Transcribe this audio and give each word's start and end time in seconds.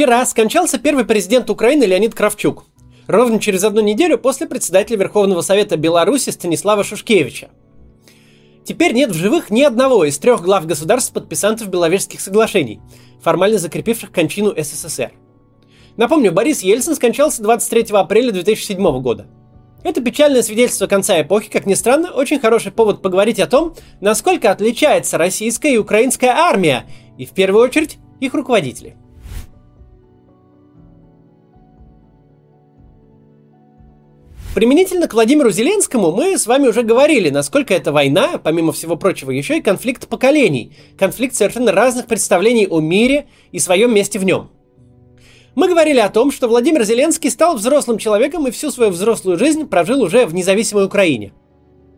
Вчера 0.00 0.24
скончался 0.24 0.78
первый 0.78 1.04
президент 1.04 1.50
Украины 1.50 1.84
Леонид 1.84 2.14
Кравчук. 2.14 2.64
Ровно 3.06 3.38
через 3.38 3.64
одну 3.64 3.82
неделю 3.82 4.16
после 4.16 4.46
председателя 4.46 4.96
Верховного 4.96 5.42
Совета 5.42 5.76
Беларуси 5.76 6.30
Станислава 6.30 6.84
Шушкевича. 6.84 7.50
Теперь 8.64 8.94
нет 8.94 9.10
в 9.10 9.14
живых 9.14 9.50
ни 9.50 9.60
одного 9.60 10.06
из 10.06 10.18
трех 10.18 10.40
глав 10.40 10.64
государств-подписантов 10.64 11.68
Беловежских 11.68 12.22
соглашений, 12.22 12.80
формально 13.20 13.58
закрепивших 13.58 14.10
кончину 14.10 14.54
СССР. 14.56 15.12
Напомню, 15.98 16.32
Борис 16.32 16.62
Ельцин 16.62 16.94
скончался 16.94 17.42
23 17.42 17.88
апреля 17.90 18.32
2007 18.32 19.02
года. 19.02 19.26
Это 19.84 20.00
печальное 20.00 20.42
свидетельство 20.42 20.86
конца 20.86 21.20
эпохи, 21.20 21.50
как 21.50 21.66
ни 21.66 21.74
странно, 21.74 22.10
очень 22.12 22.40
хороший 22.40 22.72
повод 22.72 23.02
поговорить 23.02 23.38
о 23.38 23.46
том, 23.46 23.74
насколько 24.00 24.50
отличается 24.50 25.18
российская 25.18 25.74
и 25.74 25.76
украинская 25.76 26.30
армия, 26.30 26.86
и 27.18 27.26
в 27.26 27.32
первую 27.32 27.62
очередь 27.62 27.98
их 28.18 28.32
руководители. 28.32 28.96
Применительно 34.52 35.06
к 35.06 35.14
Владимиру 35.14 35.52
Зеленскому 35.52 36.10
мы 36.10 36.36
с 36.36 36.48
вами 36.48 36.66
уже 36.66 36.82
говорили, 36.82 37.30
насколько 37.30 37.72
эта 37.72 37.92
война, 37.92 38.40
помимо 38.42 38.72
всего 38.72 38.96
прочего, 38.96 39.30
еще 39.30 39.58
и 39.58 39.62
конфликт 39.62 40.08
поколений, 40.08 40.76
конфликт 40.98 41.36
совершенно 41.36 41.70
разных 41.70 42.06
представлений 42.06 42.66
о 42.66 42.80
мире 42.80 43.28
и 43.52 43.60
своем 43.60 43.94
месте 43.94 44.18
в 44.18 44.24
нем. 44.24 44.50
Мы 45.54 45.68
говорили 45.68 46.00
о 46.00 46.08
том, 46.08 46.32
что 46.32 46.48
Владимир 46.48 46.82
Зеленский 46.82 47.30
стал 47.30 47.54
взрослым 47.54 47.98
человеком 47.98 48.44
и 48.48 48.50
всю 48.50 48.72
свою 48.72 48.90
взрослую 48.90 49.38
жизнь 49.38 49.68
прожил 49.68 50.02
уже 50.02 50.26
в 50.26 50.34
независимой 50.34 50.86
Украине. 50.86 51.32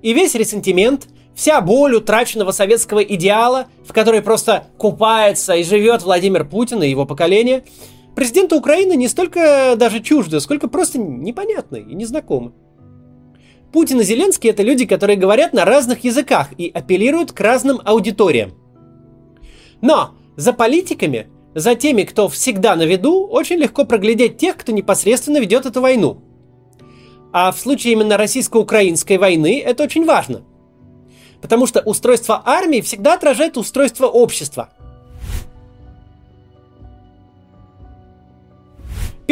И 0.02 0.12
весь 0.12 0.34
ресентимент, 0.34 1.06
вся 1.34 1.62
боль 1.62 1.94
утраченного 1.94 2.50
советского 2.50 3.02
идеала, 3.02 3.68
в 3.88 3.94
которой 3.94 4.20
просто 4.20 4.66
купается 4.76 5.54
и 5.54 5.64
живет 5.64 6.02
Владимир 6.02 6.44
Путин 6.44 6.82
и 6.82 6.90
его 6.90 7.06
поколение– 7.06 7.64
Президента 8.14 8.56
Украины 8.56 8.94
не 8.94 9.08
столько 9.08 9.74
даже 9.76 10.00
чуждо, 10.00 10.40
сколько 10.40 10.68
просто 10.68 10.98
непонятны 10.98 11.78
и 11.78 11.94
незнакомы. 11.94 12.52
Путин 13.72 14.00
и 14.00 14.04
Зеленский 14.04 14.50
это 14.50 14.62
люди, 14.62 14.84
которые 14.84 15.16
говорят 15.16 15.54
на 15.54 15.64
разных 15.64 16.04
языках 16.04 16.48
и 16.58 16.68
апеллируют 16.68 17.32
к 17.32 17.40
разным 17.40 17.80
аудиториям. 17.82 18.52
Но 19.80 20.14
за 20.36 20.52
политиками, 20.52 21.28
за 21.54 21.74
теми, 21.74 22.02
кто 22.02 22.28
всегда 22.28 22.76
на 22.76 22.82
виду, 22.82 23.26
очень 23.26 23.56
легко 23.56 23.86
проглядеть 23.86 24.36
тех, 24.36 24.58
кто 24.58 24.72
непосредственно 24.72 25.38
ведет 25.38 25.64
эту 25.64 25.80
войну. 25.80 26.22
А 27.32 27.50
в 27.50 27.58
случае 27.58 27.94
именно 27.94 28.18
российско-украинской 28.18 29.16
войны 29.16 29.62
это 29.64 29.84
очень 29.84 30.04
важно. 30.04 30.42
Потому 31.40 31.66
что 31.66 31.80
устройство 31.80 32.42
армии 32.44 32.82
всегда 32.82 33.14
отражает 33.14 33.56
устройство 33.56 34.06
общества– 34.06 34.68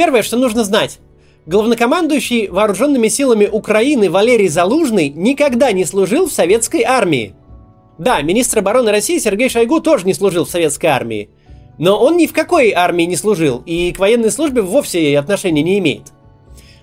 Первое, 0.00 0.22
что 0.22 0.38
нужно 0.38 0.64
знать. 0.64 0.98
Главнокомандующий 1.44 2.48
вооруженными 2.48 3.08
силами 3.08 3.44
Украины 3.44 4.08
Валерий 4.08 4.48
Залужный 4.48 5.10
никогда 5.10 5.72
не 5.72 5.84
служил 5.84 6.26
в 6.26 6.32
советской 6.32 6.84
армии. 6.84 7.34
Да, 7.98 8.22
министр 8.22 8.60
обороны 8.60 8.92
России 8.92 9.18
Сергей 9.18 9.50
Шойгу 9.50 9.80
тоже 9.80 10.06
не 10.06 10.14
служил 10.14 10.46
в 10.46 10.50
советской 10.50 10.86
армии. 10.86 11.28
Но 11.76 12.02
он 12.02 12.16
ни 12.16 12.26
в 12.26 12.32
какой 12.32 12.70
армии 12.70 13.02
не 13.02 13.16
служил 13.16 13.62
и 13.66 13.92
к 13.92 13.98
военной 13.98 14.30
службе 14.30 14.62
вовсе 14.62 15.18
отношения 15.18 15.62
не 15.62 15.78
имеет. 15.80 16.14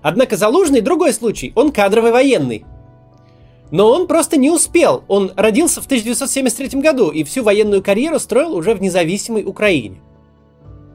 Однако 0.04 0.38
Залужный 0.38 0.82
другой 0.82 1.12
случай, 1.12 1.54
он 1.56 1.72
кадровый 1.72 2.12
военный. 2.12 2.66
Но 3.72 3.90
он 3.90 4.06
просто 4.06 4.38
не 4.38 4.52
успел. 4.52 5.04
Он 5.08 5.32
родился 5.36 5.82
в 5.82 5.86
1973 5.86 6.80
году 6.82 7.10
и 7.10 7.24
всю 7.24 7.42
военную 7.42 7.82
карьеру 7.82 8.20
строил 8.20 8.54
уже 8.54 8.76
в 8.76 8.82
независимой 8.84 9.44
Украине. 9.44 10.02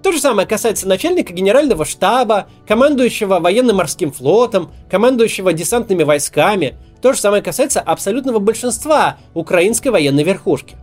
То 0.03 0.11
же 0.11 0.19
самое 0.21 0.49
касается 0.49 0.89
начальника 0.89 1.33
генерального 1.33 1.85
штаба, 1.85 2.49
командующего 2.67 3.39
военно-морским 3.39 4.11
флотом, 4.11 4.73
командующего 4.91 5.53
десантными 5.53 6.03
войсками. 6.03 6.75
То 7.01 7.13
же 7.13 7.21
самое 7.21 7.43
касается 7.43 7.81
абсолютного 7.81 8.41
большинства 8.41 9.19
украинской 9.33 9.89
военной 9.89 10.25
верхушки. 10.25 10.77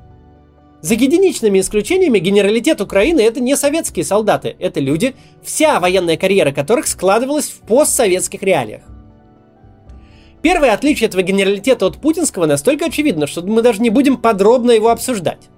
За 0.82 0.94
единичными 0.94 1.60
исключениями 1.60 2.20
генералитет 2.20 2.80
Украины 2.80 3.20
это 3.20 3.42
не 3.42 3.58
советские 3.58 4.06
солдаты, 4.06 4.56
это 4.58 4.80
люди, 4.80 5.14
вся 5.44 5.82
военная 5.82 6.16
карьера 6.16 6.54
которых 6.54 6.88
складывалась 6.88 7.50
в 7.50 7.60
постсоветских 7.68 8.42
реалиях. 8.42 8.84
Первое 10.42 10.74
отличие 10.74 11.10
этого 11.10 11.22
генералитета 11.22 11.86
от 11.86 11.98
путинского 11.98 12.46
настолько 12.46 12.86
очевидно, 12.86 13.28
что 13.28 13.42
мы 13.42 13.62
даже 13.62 13.82
не 13.82 13.90
будем 13.90 14.16
подробно 14.16 14.72
его 14.72 14.88
обсуждать 14.88 15.50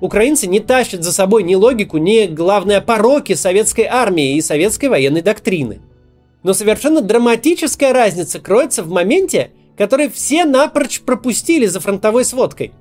украинцы 0.00 0.46
не 0.46 0.60
тащат 0.60 1.02
за 1.02 1.12
собой 1.12 1.42
ни 1.42 1.54
логику, 1.54 1.98
ни, 1.98 2.26
главное, 2.26 2.80
пороки 2.80 3.34
советской 3.34 3.84
армии 3.84 4.36
и 4.36 4.40
советской 4.40 4.86
военной 4.86 5.22
доктрины. 5.22 5.80
Но 6.42 6.54
совершенно 6.54 7.00
драматическая 7.00 7.92
разница 7.92 8.40
кроется 8.40 8.82
в 8.82 8.90
моменте, 8.90 9.50
который 9.76 10.08
все 10.08 10.44
напрочь 10.44 11.00
пропустили 11.00 11.66
за 11.66 11.80
фронтовой 11.80 12.24
сводкой. 12.24 12.72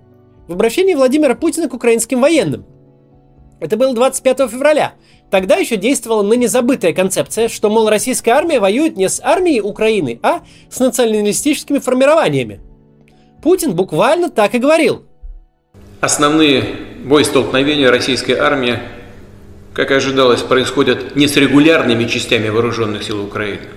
В 0.47 0.53
обращении 0.53 0.95
Владимира 0.95 1.35
Путина 1.35 1.67
к 1.67 1.73
украинским 1.73 2.22
военным. 2.22 2.66
Это 3.59 3.75
было 3.75 3.94
25 3.94 4.50
февраля. 4.51 4.94
Тогда 5.31 5.56
еще 5.57 5.77
действовала 5.77 6.22
ныне 6.22 6.47
забытая 6.47 6.94
концепция, 6.94 7.50
что, 7.50 7.69
мол, 7.69 7.89
российская 7.89 8.31
армия 8.31 8.59
воюет 8.59 8.95
не 8.95 9.09
с 9.09 9.19
армией 9.22 9.61
Украины, 9.61 10.19
а 10.22 10.41
с 10.69 10.79
националистическими 10.79 11.79
формированиями. 11.79 12.61
Путин 13.41 13.75
буквально 13.75 14.29
так 14.29 14.56
и 14.56 14.59
говорил. 14.59 15.06
Основные 16.00 16.63
боестолкновения 17.07 17.90
российской 17.90 18.34
армии, 18.34 18.79
как 19.73 19.91
и 19.91 19.95
ожидалось, 19.95 20.41
происходят 20.41 21.16
не 21.16 21.28
с 21.28 21.35
регулярными 21.35 22.06
частями 22.06 22.50
вооруженных 22.50 23.03
сил 23.03 23.23
Украины, 23.23 23.68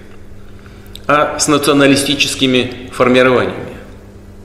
а 1.07 1.39
с 1.39 1.49
националистическими 1.49 2.91
формированиями, 2.93 3.77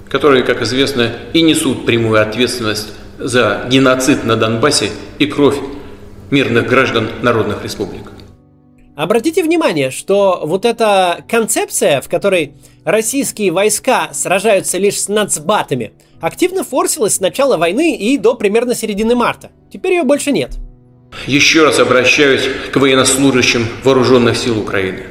которые, 0.09 0.43
как 0.43 0.61
известно, 0.61 1.11
и 1.33 1.41
несут 1.41 1.85
прямую 1.85 2.21
ответственность 2.21 2.93
за 3.17 3.65
геноцид 3.69 4.23
на 4.23 4.35
Донбассе 4.35 4.91
и 5.19 5.25
кровь 5.25 5.57
мирных 6.29 6.67
граждан 6.67 7.09
народных 7.21 7.63
республик. 7.63 8.14
Обратите 8.95 9.43
внимание, 9.43 9.91
что 9.91 10.41
вот 10.45 10.63
эта 10.63 11.25
концепция, 11.29 11.99
в 11.99 12.07
которой 12.07 12.53
российские 12.85 13.51
войска 13.51 14.09
сражаются 14.13 14.77
лишь 14.77 15.01
с 15.01 15.09
нацбатами, 15.09 15.91
активно 16.21 16.63
форсилась 16.63 17.15
с 17.15 17.19
начала 17.19 17.57
войны 17.57 17.97
и 17.97 18.17
до 18.17 18.35
примерно 18.35 18.73
середины 18.73 19.13
марта. 19.13 19.51
Теперь 19.71 19.93
ее 19.93 20.03
больше 20.03 20.31
нет. 20.31 20.51
Еще 21.27 21.65
раз 21.65 21.79
обращаюсь 21.79 22.43
к 22.71 22.77
военнослужащим 22.77 23.67
вооруженных 23.83 24.37
сил 24.37 24.57
Украины. 24.57 25.03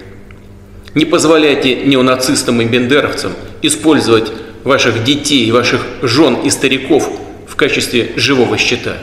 Не 0.94 1.04
позволяйте 1.04 1.76
неонацистам 1.84 2.62
и 2.62 2.64
бендеровцам 2.64 3.32
использовать 3.60 4.32
ваших 4.64 5.04
детей, 5.04 5.50
ваших 5.50 5.86
жен 6.00 6.36
и 6.36 6.48
стариков 6.48 7.10
в 7.46 7.54
качестве 7.54 8.12
живого 8.16 8.56
щита. 8.56 8.96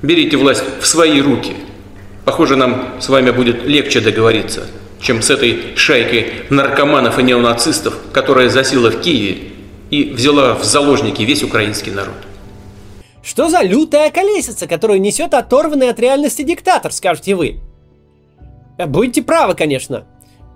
Берите 0.00 0.38
власть 0.38 0.64
в 0.80 0.86
свои 0.86 1.20
руки– 1.20 1.52
Похоже, 2.24 2.56
нам 2.56 3.00
с 3.00 3.08
вами 3.08 3.30
будет 3.30 3.64
легче 3.64 4.00
договориться, 4.00 4.66
чем 5.00 5.22
с 5.22 5.30
этой 5.30 5.76
шайкой 5.76 6.44
наркоманов 6.50 7.18
и 7.18 7.22
неонацистов, 7.22 7.96
которая 8.12 8.48
засела 8.48 8.90
в 8.90 9.00
Киеве 9.00 9.48
и 9.90 10.04
взяла 10.04 10.54
в 10.54 10.64
заложники 10.64 11.22
весь 11.22 11.42
украинский 11.42 11.92
народ. 11.92 12.14
Что 13.22 13.48
за 13.48 13.62
лютая 13.62 14.10
колесица, 14.10 14.66
которую 14.66 15.00
несет 15.00 15.34
оторванный 15.34 15.90
от 15.90 16.00
реальности 16.00 16.42
диктатор, 16.42 16.92
скажете 16.92 17.34
вы? 17.34 17.60
Э, 18.78 18.86
будете 18.86 19.22
правы, 19.22 19.54
конечно. 19.54 20.06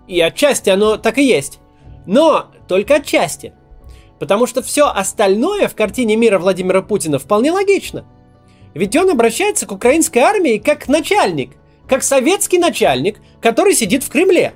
И 0.09 0.21
отчасти 0.21 0.71
оно 0.71 0.97
так 0.97 1.19
и 1.19 1.25
есть. 1.25 1.61
Но 2.07 2.47
только 2.69 2.97
отчасти. 2.97 3.53
Потому 4.19 4.47
что 4.47 4.63
все 4.63 4.87
остальное 4.89 5.69
в 5.69 5.75
картине 5.75 6.17
мира 6.17 6.39
Владимира 6.39 6.83
Путина 6.83 7.19
вполне 7.19 7.53
логично. 7.53 8.05
Ведь 8.75 8.97
он 8.97 9.11
обращается 9.11 9.67
к 9.67 9.73
украинской 9.73 10.19
армии 10.19 10.59
как 10.59 10.89
начальник– 10.89 11.53
как 11.89 12.03
советский 12.03 12.59
начальник, 12.59 13.21
который 13.41 13.75
сидит 13.75 14.03
в 14.03 14.09
Кремле. 14.09 14.55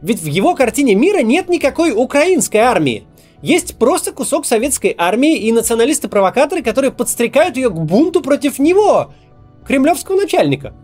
Ведь 0.00 0.20
в 0.20 0.26
его 0.26 0.54
картине 0.54 0.94
мира 0.94 1.18
нет 1.18 1.48
никакой 1.48 1.92
украинской 1.92 2.58
армии. 2.58 3.04
Есть 3.40 3.76
просто 3.76 4.12
кусок 4.12 4.46
советской 4.46 4.94
армии 4.96 5.36
и 5.36 5.52
националисты-провокаторы, 5.52 6.62
которые 6.62 6.92
подстрекают 6.92 7.56
ее 7.56 7.70
к 7.70 7.74
бунту 7.74 8.20
против 8.20 8.58
него, 8.58 9.12
кремлевского 9.66 10.16
начальника. 10.16 10.74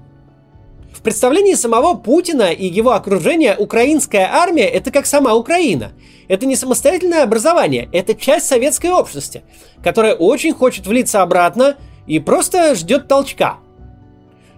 В 0.93 1.03
представлении 1.03 1.55
самого 1.55 1.95
Путина 1.95 2.51
и 2.51 2.67
его 2.67 2.93
окружения 2.93 3.55
украинская 3.57 4.29
армия– 4.33 4.67
это 4.69 4.91
как 4.91 5.07
сама 5.07 5.35
Украина. 5.35 5.93
Это 6.27 6.47
не 6.47 6.57
самостоятельное 6.57 7.23
образование, 7.23 7.89
это 7.93 8.15
часть 8.15 8.47
советской 8.47 8.91
общности, 8.91 9.45
которая 9.83 10.15
очень 10.15 10.53
хочет 10.53 10.87
влиться 10.89 11.23
обратно 11.23 11.77
и 12.09 12.19
просто 12.19 12.75
ждет 12.75 13.07
толчка– 13.07 13.59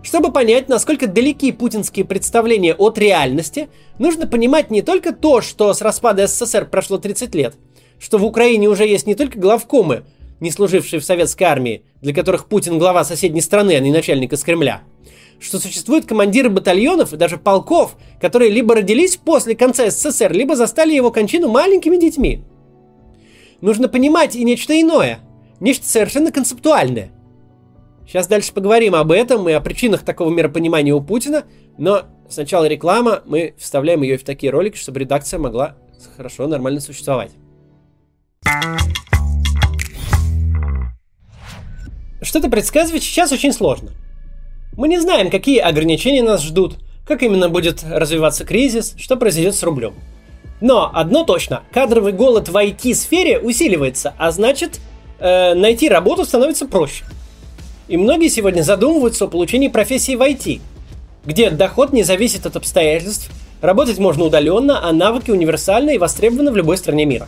чтобы 0.02 0.32
понять, 0.32 0.68
насколько 0.68 1.06
далеки 1.06 1.52
путинские 1.52 2.04
представления 2.04 2.74
от 2.74 2.96
реальности, 2.98 3.68
нужно 3.98 4.26
понимать 4.26 4.70
не 4.70 4.82
только 4.82 5.12
то, 5.12 5.42
что 5.42 5.74
с 5.74 5.82
распада 5.82 6.26
СССР 6.26 6.66
прошло 6.66 6.98
30 6.98 7.34
лет, 7.34 7.56
что 7.98 8.18
в 8.18 8.24
Украине 8.24 8.68
уже 8.68 8.86
есть 8.86 9.06
не 9.06 9.14
только 9.14 9.38
главкомы, 9.38 10.04
не 10.40 10.50
служившие 10.50 11.00
в 11.00 11.04
советской 11.04 11.44
армии, 11.44 11.82
для 12.00 12.14
которых 12.14 12.46
Путин 12.46 12.78
глава 12.78 13.04
соседней 13.04 13.42
страны, 13.42 13.76
а 13.76 13.80
не 13.80 13.92
начальник 13.92 14.32
из 14.32 14.42
Кремля, 14.42 14.82
что 15.38 15.58
существуют 15.58 16.06
командиры 16.06 16.48
батальонов 16.48 17.12
и 17.12 17.18
даже 17.18 17.36
полков, 17.36 17.96
которые 18.22 18.50
либо 18.50 18.74
родились 18.74 19.18
после 19.18 19.54
конца 19.54 19.90
СССР, 19.90 20.32
либо 20.32 20.56
застали 20.56 20.94
его 20.94 21.10
кончину 21.10 21.48
маленькими 21.48 21.98
детьми. 21.98 22.42
Нужно 23.60 23.88
понимать 23.90 24.34
и 24.34 24.44
нечто 24.44 24.80
иное, 24.80 25.18
нечто 25.60 25.86
совершенно 25.86 26.32
концептуальное. 26.32 27.10
Сейчас 28.10 28.26
дальше 28.26 28.52
поговорим 28.52 28.96
об 28.96 29.12
этом 29.12 29.48
и 29.48 29.52
о 29.52 29.60
причинах 29.60 30.02
такого 30.02 30.30
миропонимания 30.30 30.92
у 30.92 31.00
Путина, 31.00 31.44
но 31.78 32.06
сначала 32.28 32.64
реклама, 32.64 33.22
мы 33.24 33.54
вставляем 33.56 34.02
ее 34.02 34.18
в 34.18 34.24
такие 34.24 34.50
ролики, 34.50 34.76
чтобы 34.76 34.98
редакция 34.98 35.38
могла 35.38 35.76
хорошо, 36.16 36.48
нормально 36.48 36.80
существовать. 36.80 37.30
Что-то 42.20 42.50
предсказывать 42.50 43.04
сейчас 43.04 43.30
очень 43.30 43.52
сложно. 43.52 43.92
Мы 44.76 44.88
не 44.88 44.98
знаем, 44.98 45.30
какие 45.30 45.60
ограничения 45.60 46.24
нас 46.24 46.42
ждут, 46.42 46.78
как 47.06 47.22
именно 47.22 47.48
будет 47.48 47.84
развиваться 47.84 48.44
кризис, 48.44 48.96
что 48.98 49.16
произойдет 49.18 49.54
с 49.54 49.62
рублем. 49.62 49.94
Но 50.60 50.90
одно 50.92 51.22
точно, 51.22 51.62
кадровый 51.70 52.12
голод 52.12 52.48
в 52.48 52.56
IT-сфере 52.56 53.38
усиливается, 53.38 54.14
а 54.18 54.32
значит, 54.32 54.80
э, 55.20 55.54
найти 55.54 55.88
работу 55.88 56.24
становится 56.24 56.66
проще. 56.66 57.04
И 57.90 57.96
многие 57.96 58.28
сегодня 58.28 58.62
задумываются 58.62 59.24
о 59.24 59.28
получении 59.28 59.66
профессии 59.66 60.14
в 60.14 60.22
IT, 60.22 60.60
где 61.26 61.50
доход 61.50 61.92
не 61.92 62.04
зависит 62.04 62.46
от 62.46 62.54
обстоятельств, 62.54 63.32
работать 63.60 63.98
можно 63.98 64.22
удаленно, 64.22 64.88
а 64.88 64.92
навыки 64.92 65.32
универсальны 65.32 65.96
и 65.96 65.98
востребованы 65.98 66.52
в 66.52 66.56
любой 66.56 66.76
стране 66.76 67.04
мира. 67.04 67.26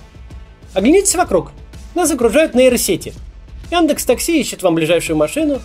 Оглянитесь 0.73 1.17
вокруг. 1.17 1.50
Нас 1.97 2.12
окружают 2.12 2.55
нейросети. 2.55 3.12
Яндекс 3.73 4.05
Такси 4.05 4.41
ищет 4.41 4.62
вам 4.62 4.76
ближайшую 4.76 5.17
машину, 5.17 5.61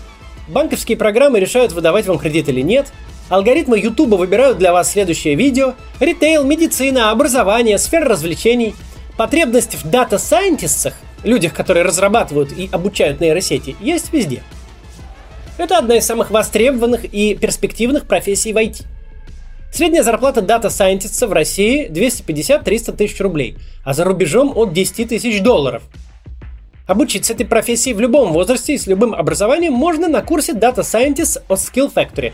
банковские 0.47 0.97
программы 0.97 1.39
решают, 1.39 1.73
выдавать 1.73 2.07
вам 2.07 2.17
кредит 2.17 2.49
или 2.49 2.61
нет, 2.61 2.87
алгоритмы 3.29 3.77
YouTube 3.79 4.17
выбирают 4.17 4.57
для 4.57 4.73
вас 4.73 4.91
следующее 4.91 5.35
видео, 5.35 5.75
ритейл, 5.99 6.43
медицина, 6.43 7.11
образование, 7.11 7.77
сфера 7.77 8.09
развлечений, 8.09 8.73
потребность 9.15 9.75
в 9.75 9.87
дата-сайентистах, 9.87 10.95
людях, 11.23 11.53
которые 11.53 11.83
разрабатывают 11.83 12.51
и 12.51 12.67
обучают 12.71 13.21
нейросети, 13.21 13.75
есть 13.79 14.11
везде. 14.11 14.41
Это 15.57 15.77
одна 15.77 15.97
из 15.97 16.05
самых 16.05 16.31
востребованных 16.31 17.05
и 17.05 17.35
перспективных 17.35 18.07
профессий 18.07 18.53
в 18.53 18.57
IT. 18.57 18.85
Средняя 19.71 20.03
зарплата 20.03 20.41
дата 20.41 20.69
сайентиста 20.69 21.27
в 21.27 21.33
России 21.33 21.89
250-300 21.89 22.95
тысяч 22.95 23.19
рублей, 23.19 23.57
а 23.83 23.93
за 23.93 24.03
рубежом 24.03 24.53
от 24.55 24.73
10 24.73 25.09
тысяч 25.09 25.41
долларов– 25.41 25.83
Обучиться 26.87 27.33
этой 27.33 27.45
профессии 27.45 27.91
в 27.91 27.99
любом 27.99 28.31
возрасте 28.31 28.73
и 28.73 28.77
с 28.77 28.87
любым 28.87 29.13
образованием 29.13 29.73
можно 29.73 30.07
на 30.07 30.21
курсе 30.21 30.53
Data 30.53 30.77
Scientist 30.77 31.41
от 31.49 31.59
Skill 31.59 31.93
Factory. 31.93 32.31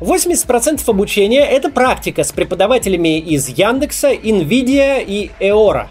80% 0.00 0.80
обучения– 0.86 1.44
это 1.50 1.70
практика 1.70 2.22
с 2.22 2.30
преподавателями 2.30 3.18
из 3.18 3.48
Яндекса, 3.48 4.12
Nvidia 4.12 5.04
и 5.04 5.32
Eora. 5.40 5.88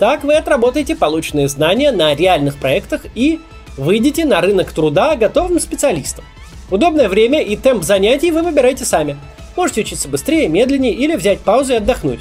Так 0.00 0.24
вы 0.24 0.34
отработаете 0.34 0.96
полученные 0.96 1.46
знания 1.46 1.92
на 1.92 2.14
реальных 2.14 2.56
проектах 2.58 3.02
и 3.14 3.38
выйдете 3.76 4.24
на 4.24 4.40
рынок 4.40 4.72
труда 4.72 5.16
готовым 5.16 5.60
специалистом. 5.60 6.24
Удобное 6.70 7.08
время 7.08 7.42
и 7.42 7.56
темп 7.56 7.82
занятий 7.82 8.30
вы 8.30 8.42
выбираете 8.42 8.84
сами. 8.84 9.16
Можете 9.56 9.80
учиться 9.80 10.08
быстрее, 10.08 10.48
медленнее 10.48 10.92
или 10.92 11.16
взять 11.16 11.40
паузу 11.40 11.72
и 11.72 11.76
отдохнуть. 11.76 12.20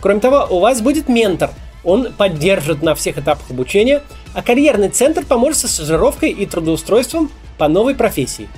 Кроме 0.00 0.20
того, 0.20 0.46
у 0.50 0.60
вас 0.60 0.80
будет 0.80 1.08
ментор– 1.08 1.50
он 1.86 2.12
поддержит 2.12 2.82
на 2.82 2.96
всех 2.96 3.16
этапах 3.16 3.48
обучения, 3.48 4.02
а 4.34 4.42
карьерный 4.42 4.88
центр 4.88 5.24
поможет 5.24 5.60
со 5.60 5.68
стажировкой 5.68 6.30
и 6.30 6.44
трудоустройством 6.44 7.30
по 7.58 7.68
новой 7.68 7.94
профессии. 7.94 8.48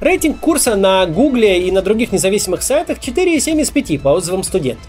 Рейтинг 0.00 0.38
курса 0.38 0.76
на 0.76 1.04
Гугле 1.06 1.66
и 1.66 1.72
на 1.72 1.82
других 1.82 2.12
независимых 2.12 2.62
сайтах 2.62 2.98
4,7 2.98 3.60
из 3.60 3.70
5 3.70 4.00
по 4.00 4.10
отзывам 4.10 4.44
студентов. 4.44 4.86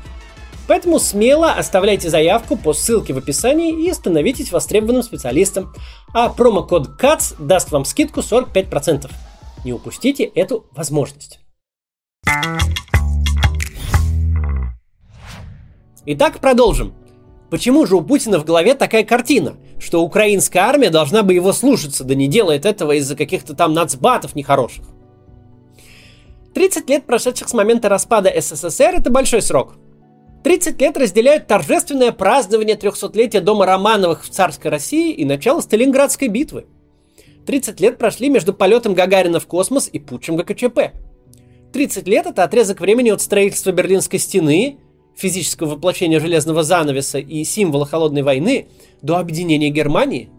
Поэтому 0.68 1.00
смело 1.00 1.52
оставляйте 1.52 2.10
заявку 2.10 2.58
по 2.58 2.74
ссылке 2.74 3.14
в 3.14 3.18
описании 3.18 3.88
и 3.88 3.94
становитесь 3.94 4.52
востребованным 4.52 5.04
специалистом. 5.04 5.74
А 6.14 6.30
промокод 6.30 7.00
CATS 7.00 7.36
даст 7.40 7.72
вам 7.72 7.86
скидку 7.86 8.22
45%. 8.22 9.12
Не 9.64 9.74
упустите 9.74 10.24
эту 10.24 10.66
возможность. 10.72 11.40
Итак, 16.08 16.40
продолжим. 16.40 16.94
Почему 17.50 17.86
же 17.86 17.96
у 17.96 18.02
Путина 18.02 18.40
в 18.40 18.46
голове 18.46 18.74
такая 18.74 19.04
картина, 19.04 19.56
что 19.80 20.02
украинская 20.02 20.64
армия 20.64 20.90
должна 20.90 21.24
бы 21.24 21.34
его 21.34 21.54
слушаться, 21.54 22.04
да 22.04 22.16
не 22.16 22.28
делает 22.28 22.66
этого 22.66 22.94
из-за 22.94 23.16
каких-то 23.16 23.56
там 23.56 23.74
нацбатов 23.74 24.36
нехороших? 24.36 24.86
30 26.54 26.90
лет, 26.90 27.06
прошедших 27.06 27.50
с 27.50 27.54
момента 27.54 27.90
распада 27.90 28.32
СССР, 28.40 28.96
это 28.98 29.10
большой 29.10 29.42
срок. 29.42 29.76
30 30.46 30.80
лет 30.80 30.96
разделяют 30.96 31.48
торжественное 31.48 32.12
празднование 32.12 32.76
300-летия 32.76 33.42
Дома 33.42 33.66
Романовых 33.66 34.24
в 34.24 34.30
царской 34.30 34.70
России 34.70 35.12
и 35.12 35.26
начало 35.26 35.60
Сталинградской 35.60 36.28
битвы. 36.28 36.68
30 37.48 37.80
лет 37.80 37.98
прошли 37.98 38.30
между 38.30 38.54
полетом 38.54 38.94
Гагарина 38.94 39.40
в 39.40 39.48
космос 39.48 39.90
и 39.92 39.98
путчем 39.98 40.36
ГКЧП. 40.36 40.92
30 41.74 42.08
лет– 42.08 42.26
это 42.28 42.44
отрезок 42.44 42.80
времени 42.80 43.10
от 43.10 43.22
строительства 43.22 43.72
Берлинской 43.72 44.20
стены 44.20 44.78
физического 45.16 45.70
воплощения 45.72 46.20
железного 46.20 46.62
занавеса 46.62 47.18
и 47.18 47.44
символа 47.44 47.88
холодной 47.88 48.22
войны 48.22 48.68
до 49.02 49.18
объединения 49.18 49.72
Германии. 49.72 50.30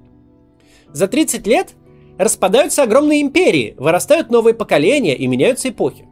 За 0.93 1.08
30 1.08 1.44
лет 1.49 1.70
распадаются 2.17 2.85
огромные 2.85 3.23
империи, 3.23 3.75
вырастают 3.76 4.31
новые 4.31 4.55
поколения 4.55 5.17
и 5.17 5.26
меняются 5.26 5.70
эпохи. 5.70 6.06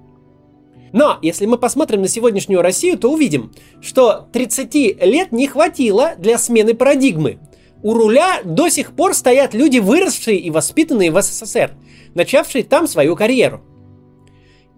Но 0.94 1.18
если 1.22 1.46
мы 1.46 1.58
посмотрим 1.58 2.02
на 2.02 2.08
сегодняшнюю 2.08 2.62
Россию, 2.62 2.96
то 2.96 3.10
увидим, 3.10 3.52
что 3.80 4.28
30 4.32 5.02
лет 5.02 5.32
не 5.32 5.48
хватило 5.48 6.12
для 6.18 6.38
смены 6.38 6.74
парадигмы. 6.74 7.40
У 7.82 7.94
руля 7.94 8.42
до 8.44 8.68
сих 8.68 8.92
пор 8.92 9.12
стоят 9.12 9.54
люди, 9.54 9.78
выросшие 9.78 10.38
и 10.38 10.52
воспитанные 10.52 11.10
в 11.10 11.20
СССР, 11.20 11.72
начавшие 12.14 12.62
там 12.62 12.86
свою 12.86 13.16
карьеру. 13.16 13.60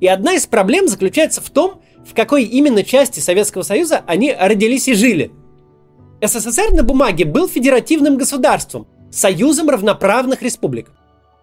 И 0.00 0.06
одна 0.06 0.32
из 0.32 0.46
проблем 0.46 0.88
заключается 0.88 1.42
в 1.42 1.50
том, 1.50 1.82
в 2.06 2.14
какой 2.14 2.44
именно 2.44 2.82
части 2.82 3.20
Советского 3.20 3.60
Союза 3.60 4.02
они 4.06 4.32
родились 4.32 4.88
и 4.88 4.94
жили. 4.94 5.32
СССР 6.22 6.72
на 6.72 6.82
бумаге 6.82 7.26
был 7.26 7.46
федеративным 7.46 8.16
государством, 8.16 8.86
союзом 9.10 9.68
равноправных 9.68 10.40
республик. 10.40 10.92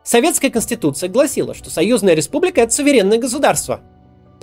Советская 0.04 0.50
конституция 0.50 1.10
гласила, 1.10 1.54
что 1.54 1.70
союзная 1.70 2.16
республика– 2.16 2.62
это 2.62 2.74
суверенное 2.74 3.20
государство. 3.20 3.82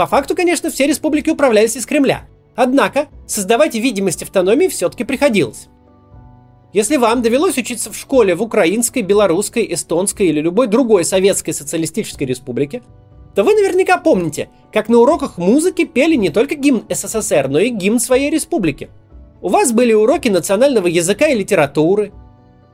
По 0.00 0.06
факту, 0.06 0.34
конечно, 0.34 0.70
все 0.70 0.86
республики 0.86 1.28
управлялись 1.28 1.76
из 1.76 1.84
Кремля. 1.84 2.22
Однако, 2.56 3.08
создавать 3.26 3.74
видимость 3.74 4.22
автономии 4.22 4.68
все-таки 4.68 5.04
приходилось. 5.04 5.68
Если 6.72 6.96
вам 6.96 7.20
довелось 7.20 7.58
учиться 7.58 7.92
в 7.92 7.96
школе 7.98 8.34
в 8.34 8.40
украинской, 8.40 9.02
белорусской, 9.02 9.70
эстонской 9.74 10.28
или 10.28 10.40
любой 10.40 10.68
другой 10.68 11.04
советской 11.04 11.52
социалистической 11.52 12.26
республике, 12.26 12.80
то 13.34 13.44
вы 13.44 13.52
наверняка 13.52 13.98
помните, 13.98 14.48
как 14.72 14.88
на 14.88 14.96
уроках 14.96 15.36
музыки 15.36 15.84
пели 15.84 16.14
не 16.14 16.30
только 16.30 16.54
гимн 16.54 16.84
СССР, 16.88 17.48
но 17.48 17.58
и 17.58 17.68
гимн 17.68 18.00
своей 18.00 18.30
республики. 18.30 18.88
У 19.42 19.50
вас 19.50 19.70
были 19.70 19.92
уроки 19.92 20.28
национального 20.28 20.86
языка 20.86 21.28
и 21.28 21.36
литературы. 21.36 22.10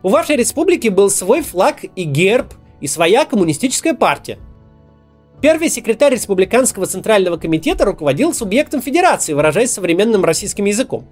У 0.04 0.10
вашей 0.10 0.36
республики 0.36 0.86
был 0.86 1.10
свой 1.10 1.42
флаг 1.42 1.78
и 1.96 2.04
герб, 2.04 2.54
и 2.80 2.86
своя 2.86 3.24
коммунистическая 3.24 3.94
партия. 3.94 4.38
Первый 5.40 5.68
секретарь 5.68 6.14
Республиканского 6.14 6.86
Центрального 6.86 7.36
комитета 7.36 7.84
руководил 7.84 8.32
субъектом 8.32 8.80
федерации, 8.80 9.34
выражаясь 9.34 9.70
современным 9.70 10.24
российским 10.24 10.64
языком. 10.64 11.06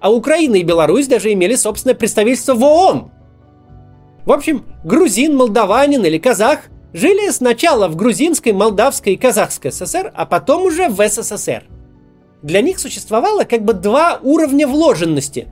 А 0.00 0.10
Украина 0.10 0.56
и 0.56 0.62
Беларусь 0.62 1.06
даже 1.06 1.32
имели 1.32 1.54
собственное 1.54 1.94
представительство 1.94 2.54
в 2.54 2.62
ООН. 2.62 3.10
В 4.24 4.32
общем, 4.32 4.64
грузин, 4.84 5.36
молдаванин 5.36 6.04
или 6.04 6.18
казах 6.18 6.60
жили 6.92 7.30
сначала 7.30 7.88
в 7.88 7.96
грузинской, 7.96 8.52
молдавской 8.52 9.14
и 9.14 9.16
казахской 9.16 9.70
ССР, 9.70 10.12
а 10.14 10.24
потом 10.24 10.62
уже 10.62 10.88
в 10.88 11.06
СССР. 11.06 11.64
Для 12.42 12.62
них 12.62 12.78
существовало 12.78 13.44
как 13.44 13.64
бы 13.64 13.74
два 13.74 14.20
уровня 14.22 14.66
вложенности. 14.66 15.48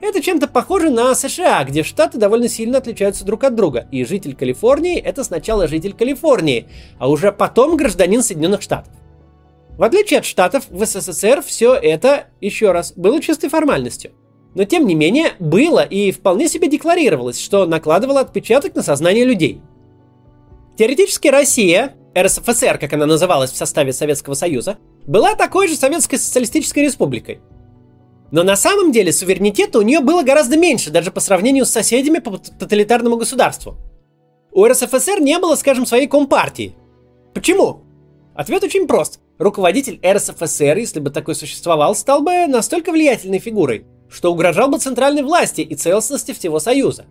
Это 0.00 0.20
чем-то 0.22 0.46
похоже 0.46 0.90
на 0.90 1.14
США, 1.14 1.64
где 1.64 1.82
штаты 1.82 2.18
довольно 2.18 2.48
сильно 2.48 2.78
отличаются 2.78 3.24
друг 3.24 3.44
от 3.44 3.54
друга. 3.54 3.88
И 3.90 4.04
житель 4.04 4.34
Калифорнии– 4.34 4.98
это 5.00 5.24
сначала 5.24 5.66
житель 5.66 5.92
Калифорнии, 5.92 6.68
а 6.98 7.10
уже 7.10 7.32
потом 7.32 7.76
гражданин 7.76 8.22
Соединенных 8.22 8.62
Штатов. 8.62 8.92
В 9.76 9.82
отличие 9.82 10.20
от 10.20 10.24
Штатов, 10.24 10.64
в 10.70 10.84
СССР 10.84 11.42
все 11.42 11.74
это, 11.74 12.26
еще 12.40 12.72
раз, 12.72 12.92
было 12.94 13.20
чистой 13.20 13.48
формальностью. 13.48 14.12
Но 14.54 14.64
тем 14.64 14.86
не 14.86 14.94
менее, 14.94 15.32
было 15.38 15.80
и 15.80 16.10
вполне 16.12 16.48
себе 16.48 16.68
декларировалось, 16.68 17.40
что 17.40 17.66
накладывало 17.66 18.20
отпечаток 18.20 18.74
на 18.74 18.82
сознание 18.82 19.24
людей– 19.24 19.60
Теоретически 20.78 21.26
Россия, 21.26 21.96
РСФСР, 22.16 22.78
как 22.78 22.92
она 22.92 23.04
называлась 23.04 23.50
в 23.50 23.56
составе 23.56 23.92
Советского 23.92 24.34
Союза, 24.34 24.78
была 25.08 25.34
такой 25.34 25.66
же 25.66 25.74
Советской 25.74 26.18
Социалистической 26.18 26.84
Республикой. 26.84 27.40
Но 28.30 28.42
на 28.42 28.56
самом 28.56 28.92
деле 28.92 29.12
суверенитета 29.12 29.78
у 29.78 29.82
нее 29.82 30.00
было 30.00 30.22
гораздо 30.22 30.56
меньше, 30.56 30.90
даже 30.90 31.10
по 31.10 31.20
сравнению 31.20 31.64
с 31.64 31.70
соседями 31.70 32.18
по 32.18 32.36
тоталитарному 32.36 33.16
государству. 33.16 33.76
У 34.52 34.66
РСФСР 34.66 35.20
не 35.20 35.38
было, 35.38 35.54
скажем, 35.54 35.86
своей 35.86 36.06
компартии. 36.06 36.74
Почему? 37.32 37.82
Ответ 38.34 38.64
очень 38.64 38.86
прост. 38.86 39.20
Руководитель 39.38 40.00
РСФСР, 40.04 40.76
если 40.76 41.00
бы 41.00 41.10
такой 41.10 41.34
существовал, 41.34 41.94
стал 41.94 42.22
бы 42.22 42.46
настолько 42.46 42.92
влиятельной 42.92 43.38
фигурой, 43.38 43.86
что 44.10 44.32
угрожал 44.32 44.68
бы 44.68 44.78
центральной 44.78 45.22
власти 45.22 45.60
и 45.60 45.74
целостности 45.74 46.32
всего 46.32 46.58
Союза. 46.58 47.06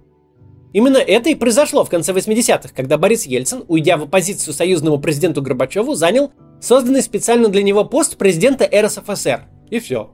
Именно 0.74 0.97
это 0.97 1.29
и 1.29 1.36
произошло 1.36 1.86
в 1.86 1.89
конце 1.89 2.12
80-х, 2.12 2.69
когда 2.75 2.97
Борис 2.97 3.25
Ельцин, 3.25 3.63
уйдя 3.67 3.97
в 3.97 4.03
оппозицию 4.03 4.53
союзному 4.53 5.00
президенту 5.00 5.41
Горбачеву, 5.41 5.95
занял 5.95 6.31
созданный 6.59 7.01
специально 7.01 7.47
для 7.47 7.63
него 7.63 7.86
пост 7.86 8.17
президента 8.17 8.69
РСФСР. 8.69 9.47
И 9.69 9.79
все. 9.79 10.12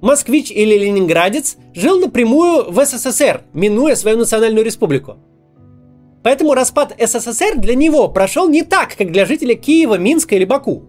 Москвич 0.00 0.50
или 0.50 0.76
ленинградец 0.76 1.56
жил 1.74 1.98
напрямую 2.00 2.70
в 2.70 2.84
СССР, 2.84 3.44
минуя 3.54 3.94
свою 3.94 4.18
национальную 4.18 4.64
республику. 4.64 5.16
Поэтому 6.22 6.54
распад 6.54 6.94
СССР 6.98 7.56
для 7.56 7.74
него 7.74 8.08
прошел 8.08 8.48
не 8.48 8.62
так, 8.62 8.96
как 8.96 9.12
для 9.12 9.24
жителя 9.26 9.54
Киева, 9.54 9.96
Минска 9.96 10.34
или 10.34 10.44
Баку. 10.44 10.84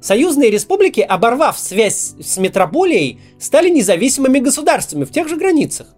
Союзные 0.00 0.50
республики, 0.50 1.00
оборвав 1.00 1.58
связь 1.58 2.14
с 2.20 2.36
метрополией, 2.36 3.20
стали 3.38 3.70
независимыми 3.70 4.40
государствами 4.40 5.04
в 5.04 5.10
тех 5.10 5.28
же 5.28 5.36
границах. 5.36 5.94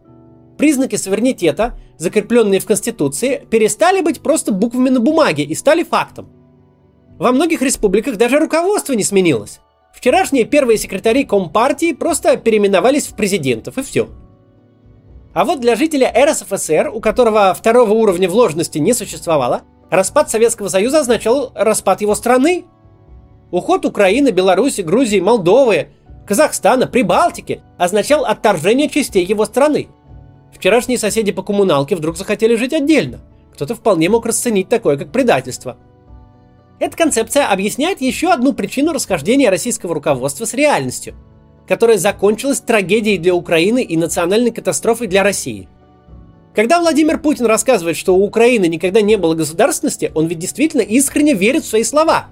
Признаки 0.58 0.96
суверенитета, 0.96 1.78
закрепленные 1.98 2.60
в 2.60 2.66
Конституции, 2.66 3.46
перестали 3.50 4.00
быть 4.00 4.20
просто 4.20 4.52
буквами 4.52 4.90
на 4.90 5.00
бумаге 5.00 5.42
и 5.42 5.54
стали 5.54 5.82
фактом. 5.82 6.28
Во 7.18 7.32
многих 7.32 7.62
республиках 7.62 8.16
даже 8.16 8.38
руководство 8.38 8.92
не 8.92 9.02
сменилось. 9.02 9.60
Вчерашние 9.96 10.44
первые 10.44 10.76
секретари 10.76 11.24
Компартии 11.24 11.94
просто 11.94 12.36
переименовались 12.36 13.06
в 13.06 13.16
президентов, 13.16 13.78
и 13.78 13.82
все. 13.82 14.08
А 15.32 15.46
вот 15.46 15.60
для 15.60 15.74
жителя 15.74 16.12
РСФСР, 16.14 16.90
у 16.92 17.00
которого 17.00 17.54
второго 17.54 17.92
уровня 17.94 18.28
вложенности 18.28 18.76
не 18.76 18.92
существовало, 18.92 19.62
распад 19.88 20.30
Советского 20.30 20.68
Союза 20.68 21.00
означал 21.00 21.50
распад 21.54 22.02
его 22.02 22.14
страны. 22.14 22.66
Уход 23.50 23.86
Украины, 23.86 24.28
Беларуси, 24.28 24.82
Грузии, 24.82 25.18
Молдовы, 25.18 25.88
Казахстана, 26.26 26.86
Прибалтики 26.86 27.62
означал 27.78 28.26
отторжение 28.26 28.90
частей 28.90 29.24
его 29.24 29.46
страны. 29.46 29.88
Вчерашние 30.54 30.98
соседи 30.98 31.32
по 31.32 31.42
коммуналке 31.42 31.96
вдруг 31.96 32.18
захотели 32.18 32.54
жить 32.54 32.74
отдельно. 32.74 33.20
Кто-то 33.54 33.74
вполне 33.74 34.10
мог 34.10 34.26
расценить 34.26 34.68
такое 34.68 34.98
как 34.98 35.10
предательство. 35.10 35.78
Эта 36.78 36.96
концепция 36.96 37.46
объясняет 37.46 38.00
еще 38.00 38.32
одну 38.32 38.52
причину 38.52 38.92
расхождения 38.92 39.50
российского 39.50 39.94
руководства 39.94 40.44
с 40.44 40.54
реальностью, 40.54 41.14
которая 41.66 41.98
закончилась 41.98 42.60
трагедией 42.60 43.18
для 43.18 43.34
Украины 43.34 43.82
и 43.82 43.96
национальной 43.96 44.50
катастрофой 44.50 45.06
для 45.06 45.22
России. 45.22 45.68
Когда 46.54 46.80
Владимир 46.80 47.18
Путин 47.18 47.46
рассказывает, 47.46 47.96
что 47.96 48.14
у 48.14 48.24
Украины 48.24 48.66
никогда 48.66 49.00
не 49.00 49.16
было 49.16 49.34
государственности, 49.34 50.10
он 50.14 50.26
ведь 50.26 50.38
действительно 50.38 50.82
искренне 50.82 51.34
верит 51.34 51.64
в 51.64 51.68
свои 51.68 51.82
слова. 51.82 52.26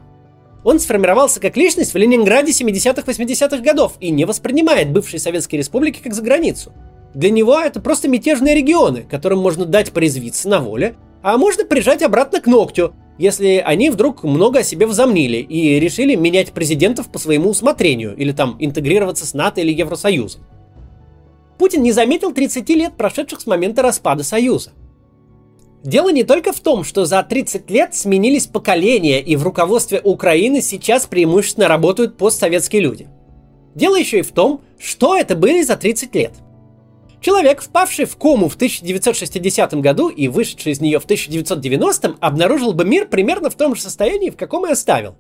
Он 0.62 0.80
сформировался 0.80 1.40
как 1.40 1.56
личность 1.56 1.92
в 1.92 1.98
Ленинграде 1.98 2.52
70-80-х 2.52 3.58
годов 3.58 3.94
и 4.00 4.10
не 4.10 4.24
воспринимает 4.24 4.92
бывшие 4.92 5.20
советские 5.20 5.58
республики 5.58 6.00
как 6.02 6.14
за 6.14 6.22
границу– 6.22 6.72
для 7.14 7.30
него 7.30 7.58
это 7.60 7.80
просто 7.80 8.08
мятежные 8.08 8.56
регионы, 8.56 9.06
которым 9.08 9.38
можно 9.38 9.64
дать 9.64 9.92
порезвиться 9.92 10.48
на 10.48 10.60
воле, 10.60 10.96
а 11.25 11.38
можно 11.38 11.64
прижать 11.64 12.02
обратно 12.02 12.38
к 12.43 12.47
ногтю, 12.47 12.93
если 13.16 13.57
они 13.64 13.88
вдруг 13.88 14.25
много 14.25 14.59
о 14.59 14.62
себе 14.62 14.87
возомнили 14.87 15.38
и 15.38 15.81
решили 15.81 16.16
менять 16.16 16.52
президентов 16.52 17.09
по 17.09 17.19
своему 17.19 17.49
усмотрению 17.49 18.14
или 18.14 18.31
там 18.33 18.57
интегрироваться 18.59 19.25
с 19.25 19.33
НАТО 19.33 19.62
или 19.62 19.73
Евросоюзом. 19.73 20.43
Путин 21.59 21.83
не 21.83 21.93
заметил 21.93 22.35
30 22.35 22.69
лет, 22.71 22.99
прошедших 22.99 23.40
с 23.40 23.47
момента 23.47 23.81
распада 23.81 24.23
Союза. 24.23 24.73
Дело 25.83 26.11
не 26.12 26.25
только 26.25 26.52
в 26.52 26.61
том, 26.61 26.85
что 26.85 27.07
за 27.07 27.23
30 27.23 27.71
лет 27.71 27.95
сменились 27.95 28.47
поколения, 28.47 29.23
и 29.23 29.35
в 29.37 29.45
руководстве 29.45 30.02
Украины 30.04 30.61
сейчас 30.61 31.07
преимущественно 31.07 31.69
работают 31.69 32.19
постсоветские 32.19 32.83
люди. 32.83 33.09
Дело 33.75 33.97
еще 33.97 34.19
и 34.19 34.23
в 34.23 34.33
том, 34.33 34.61
что 34.78 35.16
это 35.16 35.37
были 35.37 35.62
за 35.62 35.76
30 35.76 36.14
лет. 36.16 36.33
Человек, 37.25 37.62
впавший 37.62 38.04
в 38.04 38.19
кому 38.19 38.50
в 38.50 38.57
1960 38.57 39.81
году 39.81 40.11
и 40.11 40.28
вышедший 40.28 40.73
из 40.73 40.83
нее 40.83 41.00
в 41.00 41.04
1990, 41.04 42.16
обнаружил 42.21 42.75
бы 42.75 42.85
мир 42.85 43.09
примерно 43.09 43.49
в 43.49 43.54
том 43.54 43.75
же 43.75 43.81
состоянии, 43.81 44.28
в 44.28 44.37
каком 44.37 44.66
и 44.66 44.71
оставил. 44.71 45.16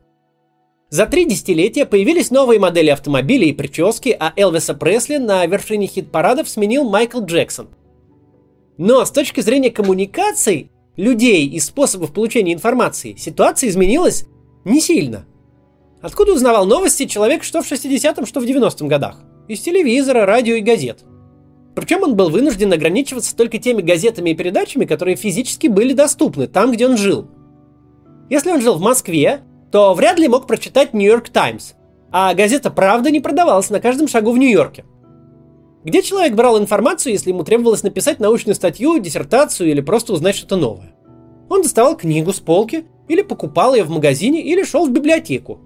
За 0.90 1.06
три 1.06 1.24
десятилетия 1.24 1.86
появились 1.86 2.30
новые 2.30 2.60
модели 2.60 2.90
автомобилей 2.90 3.48
и 3.48 3.52
прически, 3.54 4.14
а 4.20 4.34
Элвиса 4.36 4.74
Пресли 4.74 5.16
на 5.16 5.46
вершине 5.46 5.86
хит-парадов 5.86 6.46
сменил 6.46 6.84
Майкл 6.84 7.24
Джексон. 7.24 7.68
Но 8.76 9.02
с 9.02 9.10
точки 9.10 9.40
зрения 9.40 9.70
коммуникаций, 9.70 10.70
людей 10.98 11.48
и 11.48 11.58
способов 11.58 12.12
получения 12.12 12.52
информации, 12.52 13.14
ситуация 13.16 13.70
изменилась 13.70 14.26
не 14.66 14.82
сильно. 14.82 15.24
Откуда 16.02 16.34
узнавал 16.34 16.66
новости 16.66 17.06
человек 17.06 17.44
что 17.44 17.62
в 17.62 17.72
60-м, 17.72 18.26
что 18.26 18.40
в 18.40 18.44
90-м 18.44 18.88
годах? 18.88 19.22
Из 19.48 19.60
телевизора, 19.60 20.26
радио 20.26 20.56
и 20.56 20.60
газет– 20.60 20.98
причем 21.74 22.02
он 22.04 22.14
был 22.14 22.30
вынужден 22.30 22.72
ограничиваться 22.72 23.36
только 23.36 23.58
теми 23.58 23.82
газетами 23.82 24.30
и 24.30 24.34
передачами, 24.34 24.84
которые 24.84 25.16
физически 25.16 25.66
были 25.66 25.92
доступны 25.92 26.46
там, 26.46 26.72
где 26.72 26.86
он 26.86 26.96
жил. 26.96 27.28
Если 28.30 28.50
он 28.50 28.60
жил 28.60 28.76
в 28.76 28.80
Москве, 28.80 29.40
то 29.72 29.92
вряд 29.94 30.18
ли 30.18 30.28
мог 30.28 30.46
прочитать 30.46 30.94
Нью-Йорк 30.94 31.28
Таймс, 31.30 31.72
а 32.12 32.32
газета 32.34 32.70
«Правда» 32.70 33.10
не 33.10 33.20
продавалась 33.20 33.70
на 33.70 33.80
каждом 33.80 34.06
шагу 34.06 34.30
в 34.30 34.38
Нью-Йорке. 34.38 34.84
Где 35.82 36.00
человек 36.00 36.34
брал 36.34 36.58
информацию, 36.58 37.12
если 37.12 37.30
ему 37.30 37.42
требовалось 37.42 37.82
написать 37.82 38.20
научную 38.20 38.54
статью, 38.54 38.98
диссертацию 38.98 39.70
или 39.70 39.80
просто 39.80 40.12
узнать 40.12 40.36
что-то 40.36 40.56
новое? 40.56 40.94
Он 41.50 41.62
доставал 41.62 41.96
книгу 41.96 42.32
с 42.32 42.40
полки, 42.40 42.86
или 43.08 43.20
покупал 43.20 43.74
ее 43.74 43.84
в 43.84 43.90
магазине, 43.90 44.40
или 44.40 44.62
шел 44.62 44.86
в 44.86 44.90
библиотеку. 44.90 45.60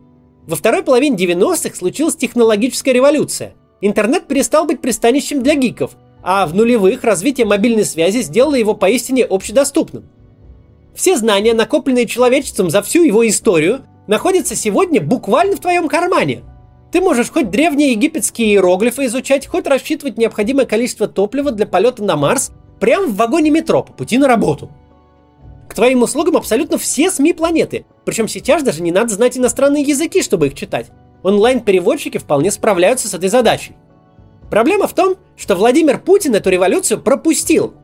Во 0.46 0.56
второй 0.56 0.82
половине 0.82 1.16
90-х 1.16 1.76
случилась 1.76 2.16
технологическая 2.16 2.92
революция– 2.92 3.54
Интернет 3.80 4.26
перестал 4.26 4.64
быть 4.64 4.80
пристанищем 4.80 5.42
для 5.42 5.54
гиков, 5.54 5.92
а 6.22 6.46
в 6.46 6.54
нулевых 6.54 7.04
развитие 7.04 7.46
мобильной 7.46 7.84
связи 7.84 8.22
сделало 8.22 8.56
его 8.56 8.74
поистине 8.74 9.24
общедоступным. 9.24 10.08
Все 10.94 11.16
знания, 11.16 11.54
накопленные 11.54 12.06
человечеством 12.06 12.70
за 12.70 12.82
всю 12.82 13.04
его 13.04 13.26
историю, 13.28 13.82
находятся 14.08 14.56
сегодня 14.56 15.00
буквально 15.00 15.54
в 15.54 15.60
твоем 15.60 15.86
кармане. 15.86 16.42
Ты 16.90 17.00
можешь 17.00 17.30
хоть 17.30 17.50
древние 17.50 17.92
египетские 17.92 18.48
иероглифы 18.48 19.04
изучать, 19.06 19.46
хоть 19.46 19.66
рассчитывать 19.68 20.18
необходимое 20.18 20.66
количество 20.66 21.06
топлива 21.06 21.52
для 21.52 21.66
полета 21.66 22.02
на 22.02 22.16
Марс 22.16 22.50
прямо 22.80 23.06
в 23.06 23.14
вагоне 23.14 23.50
метро 23.50 23.84
по 23.84 23.92
пути 23.92 24.18
на 24.18 24.26
работу. 24.26 24.70
К 25.68 25.74
твоим 25.74 26.02
услугам 26.02 26.36
абсолютно 26.36 26.78
все 26.78 27.10
СМИ 27.10 27.34
планеты, 27.34 27.84
причем 28.04 28.26
сейчас 28.26 28.62
даже 28.62 28.82
не 28.82 28.90
надо 28.90 29.14
знать 29.14 29.36
иностранные 29.36 29.82
языки, 29.84 30.22
чтобы 30.22 30.48
их 30.48 30.54
читать 30.54 30.90
онлайн-переводчики 31.22 32.18
вполне 32.18 32.50
справляются 32.50 33.08
с 33.08 33.14
этой 33.14 33.28
задачей. 33.28 33.76
Проблема 34.50 34.86
в 34.86 34.94
том, 34.94 35.16
что 35.36 35.54
Владимир 35.54 35.98
Путин 35.98 36.34
эту 36.34 36.50
революцию 36.50 37.00
пропустил. 37.00 37.74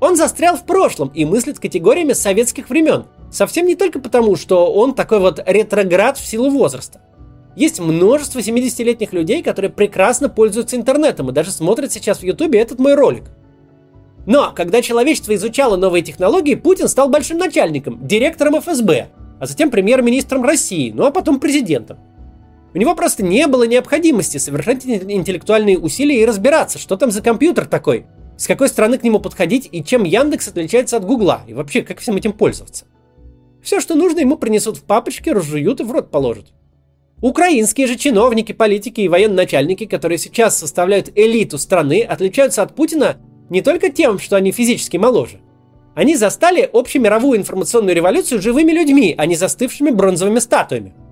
Он 0.00 0.16
застрял 0.16 0.56
в 0.56 0.64
прошлом 0.64 1.08
и 1.08 1.24
мыслит 1.24 1.58
категориями 1.58 2.12
советских 2.12 2.68
времен. 2.70 3.04
Совсем 3.30 3.66
не 3.66 3.74
только 3.74 4.00
потому, 4.00 4.36
что 4.36 4.72
он 4.72 4.94
такой 4.94 5.18
вот 5.18 5.42
ретроград 5.46 6.18
в 6.18 6.26
силу 6.26 6.50
возраста. 6.50 7.00
Есть 7.56 7.78
множество 7.78 8.40
70-летних 8.40 9.12
людей, 9.12 9.42
которые 9.42 9.70
прекрасно 9.70 10.28
пользуются 10.28 10.76
интернетом 10.76 11.30
и 11.30 11.32
даже 11.32 11.52
смотрят 11.52 11.92
сейчас 11.92 12.18
в 12.18 12.22
Ютубе 12.24 12.60
этот 12.60 12.78
мой 12.78 12.94
ролик. 12.94 13.24
Но 14.26 14.52
когда 14.54 14.82
человечество 14.82 15.34
изучало 15.34 15.76
новые 15.76 16.02
технологии, 16.02 16.54
Путин 16.54 16.88
стал 16.88 17.08
большим 17.08 17.38
начальником, 17.38 18.06
директором 18.06 18.60
ФСБ, 18.60 19.08
а 19.38 19.46
затем 19.46 19.70
премьер-министром 19.70 20.42
России, 20.44 20.90
ну 20.90 21.04
а 21.04 21.10
потом 21.10 21.38
президентом. 21.38 21.98
У 22.74 22.78
него 22.78 22.96
просто 22.96 23.22
не 23.22 23.46
было 23.46 23.62
необходимости 23.68 24.38
совершать 24.38 24.84
интеллектуальные 24.84 25.78
усилия 25.78 26.20
и 26.20 26.26
разбираться, 26.26 26.80
что 26.80 26.96
там 26.96 27.12
за 27.12 27.22
компьютер 27.22 27.66
такой, 27.66 28.06
с 28.36 28.48
какой 28.48 28.68
стороны 28.68 28.98
к 28.98 29.04
нему 29.04 29.20
подходить 29.20 29.68
и 29.70 29.84
чем 29.84 30.02
Яндекс 30.02 30.48
отличается 30.48 30.96
от 30.96 31.04
Гугла, 31.04 31.42
и 31.46 31.54
вообще 31.54 31.82
как 31.82 32.00
всем 32.00 32.16
этим 32.16 32.32
пользоваться. 32.32 32.86
Все, 33.62 33.80
что 33.80 33.94
нужно, 33.94 34.18
ему 34.18 34.36
принесут 34.36 34.76
в 34.76 34.82
папочке, 34.82 35.32
разжуют 35.32 35.80
и 35.80 35.84
в 35.84 35.92
рот 35.92 36.10
положат. 36.10 36.46
Украинские 37.22 37.86
же 37.86 37.94
чиновники, 37.94 38.50
политики 38.50 39.02
и 39.02 39.08
военно-начальники, 39.08 39.86
которые 39.86 40.18
сейчас 40.18 40.58
составляют 40.58 41.12
элиту 41.14 41.58
страны, 41.58 42.02
отличаются 42.02 42.62
от 42.62 42.74
Путина 42.74 43.18
не 43.50 43.62
только 43.62 43.88
тем, 43.88 44.18
что 44.18 44.34
они 44.34 44.50
физически 44.50 44.96
моложе. 44.96 45.40
Они 45.94 46.16
застали 46.16 46.68
общемировую 46.70 47.38
информационную 47.38 47.94
революцию 47.94 48.42
живыми 48.42 48.72
людьми, 48.72 49.14
а 49.16 49.26
не 49.26 49.36
застывшими 49.36 49.90
бронзовыми 49.90 50.40
статуями– 50.40 50.92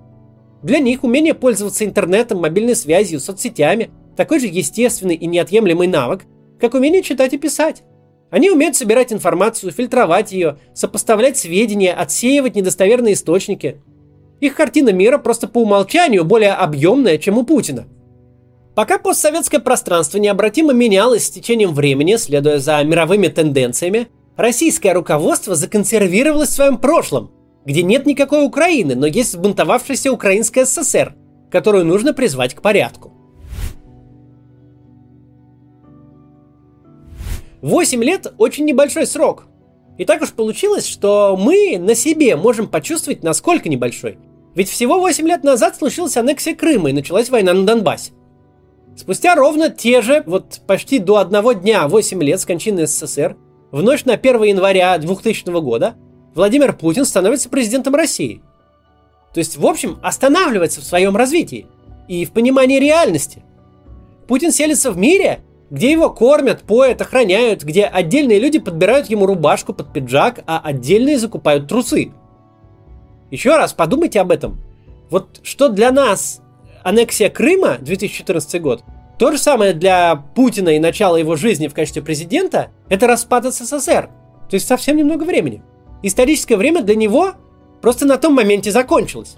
для 0.63 0.79
них 0.79 1.03
умение 1.03 1.33
пользоваться 1.33 1.85
интернетом, 1.85 2.39
мобильной 2.39 2.75
связью, 2.75 3.19
соцсетями– 3.19 3.91
такой 4.15 4.39
же 4.39 4.47
естественный 4.47 5.15
и 5.15 5.25
неотъемлемый 5.25 5.87
навык, 5.87 6.21
как 6.59 6.73
умение 6.73 7.03
читать 7.03 7.33
и 7.33 7.37
писать. 7.37 7.83
Они 8.31 8.49
умеют 8.49 8.75
собирать 8.75 9.13
информацию, 9.13 9.71
фильтровать 9.71 10.31
ее, 10.31 10.57
сопоставлять 10.73 11.37
сведения, 11.37 11.93
отсеивать 11.93 12.55
недостоверные 12.55 13.13
источники. 13.13 13.81
Их 14.39 14.55
картина 14.55 14.89
мира 14.89 15.17
просто 15.17 15.47
по 15.47 15.59
умолчанию 15.59 16.23
более 16.23 16.53
объемная, 16.53 17.17
чем 17.17 17.37
у 17.37 17.43
Путина. 17.43 17.85
Пока 18.75 18.97
постсоветское 18.97 19.59
пространство 19.59 20.17
необратимо 20.17 20.73
менялось 20.73 21.25
с 21.25 21.29
течением 21.29 21.73
времени, 21.73 22.15
следуя 22.15 22.57
за 22.57 22.83
мировыми 22.83 23.27
тенденциями, 23.27 24.07
российское 24.35 24.93
руководство 24.93 25.53
законсервировалось 25.55 26.49
в 26.49 26.53
своем 26.53 26.77
прошлом– 26.77 27.31
где 27.65 27.83
нет 27.83 28.05
никакой 28.05 28.45
Украины, 28.45 28.95
но 28.95 29.05
есть 29.05 29.33
сбунтовавшаяся 29.33 30.11
Украинская 30.11 30.65
ССР, 30.65 31.15
которую 31.51 31.85
нужно 31.85 32.13
призвать 32.13 32.53
к 32.53 32.61
порядку. 32.61 33.13
Восемь 37.61 38.03
лет– 38.03 38.33
очень 38.37 38.65
небольшой 38.65 39.07
срок. 39.07 39.47
И 39.97 40.05
так 40.05 40.21
уж 40.21 40.33
получилось, 40.33 40.85
что 40.87 41.37
мы 41.39 41.77
на 41.79 41.95
себе 41.95 42.35
можем 42.35 42.67
почувствовать, 42.67 43.23
насколько 43.23 43.69
небольшой. 43.69 44.17
Ведь 44.55 44.69
всего 44.69 44.99
8 44.99 45.27
лет 45.27 45.43
назад 45.43 45.77
случилась 45.77 46.17
аннексия 46.17 46.55
Крыма 46.55 46.89
и 46.89 46.93
началась 46.93 47.29
война 47.29 47.53
на 47.53 47.65
Донбассе. 47.65 48.11
Спустя 48.95 49.35
ровно 49.35 49.69
те 49.69 50.01
же, 50.01 50.23
вот 50.25 50.61
почти 50.67 50.99
до 50.99 51.17
одного 51.17 51.53
дня, 51.53 51.87
8 51.87 52.21
лет 52.21 52.39
с 52.39 52.45
кончины 52.45 52.85
СССР, 52.85 53.35
в 53.71 53.81
ночь 53.81 54.05
на 54.05 54.13
1 54.13 54.43
января 54.43 54.97
2000 54.97 55.49
года 55.61 55.95
Владимир 56.35 56.73
Путин 56.73 57.05
становится 57.05 57.49
президентом 57.49 57.95
России. 57.95 58.41
То 59.33 59.39
есть, 59.39 59.57
в 59.57 59.65
общем, 59.65 59.99
останавливается 60.01 60.81
в 60.81 60.85
своем 60.85 61.15
развитии 61.15 61.67
и 62.07 62.25
в 62.25 62.31
понимании 62.31 62.79
реальности. 62.79 63.43
Путин 64.27 64.51
селится 64.51 64.91
в 64.91 64.97
мире, 64.97 65.41
где 65.69 65.91
его 65.91 66.09
кормят, 66.09 66.61
поят, 66.61 67.01
охраняют, 67.01 67.63
где 67.63 67.85
отдельные 67.85 68.39
люди 68.39 68.59
подбирают 68.59 69.09
ему 69.09 69.25
рубашку 69.25 69.73
под 69.73 69.91
пиджак, 69.91 70.43
а 70.45 70.61
отдельные 70.63 71.17
закупают 71.17 71.67
трусы. 71.67 72.11
Еще 73.31 73.55
раз 73.55 73.73
подумайте 73.73 74.19
об 74.21 74.31
этом. 74.31 74.61
Вот 75.09 75.39
что 75.43 75.69
для 75.69 75.91
нас 75.91 76.41
аннексия 76.83 77.29
Крыма 77.29 77.77
2014 77.79 78.61
год, 78.61 78.83
то 79.17 79.31
же 79.31 79.37
самое 79.37 79.73
для 79.73 80.15
Путина 80.15 80.69
и 80.69 80.79
начала 80.79 81.17
его 81.17 81.35
жизни 81.35 81.67
в 81.67 81.73
качестве 81.73 82.01
президента, 82.01 82.69
это 82.89 83.07
распад 83.07 83.45
СССР. 83.45 84.09
То 84.49 84.55
есть 84.55 84.67
совсем 84.67 84.97
немного 84.97 85.23
времени. 85.23 85.63
Историческое 86.03 86.57
время 86.57 86.83
для 86.83 86.95
него 86.95 87.31
просто 87.81 88.05
на 88.05 88.17
том 88.17 88.33
моменте 88.33 88.71
закончилось. 88.71 89.37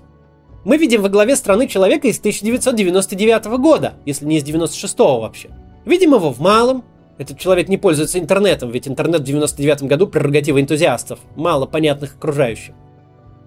Мы 0.65 0.77
видим 0.77 1.03
во 1.03 1.09
главе 1.09 1.35
страны 1.35 1.67
человека 1.67 2.07
из 2.07 2.17
1999 2.17 3.45
года, 3.59 3.93
если 4.03 4.25
не 4.25 4.37
из 4.37 4.43
96 4.43 4.97
вообще. 4.97 5.49
Видим 5.85 6.15
его 6.15 6.33
в 6.33 6.39
малом. 6.39 6.83
Этот 7.19 7.39
человек 7.39 7.69
не 7.69 7.77
пользуется 7.77 8.19
интернетом, 8.19 8.71
ведь 8.71 8.87
интернет 8.87 9.21
в 9.21 9.25
99 9.25 9.83
году 9.83 10.07
прерогатива 10.07 10.59
энтузиастов, 10.59 11.19
мало 11.35 11.67
понятных 11.67 12.15
окружающих. 12.15 12.73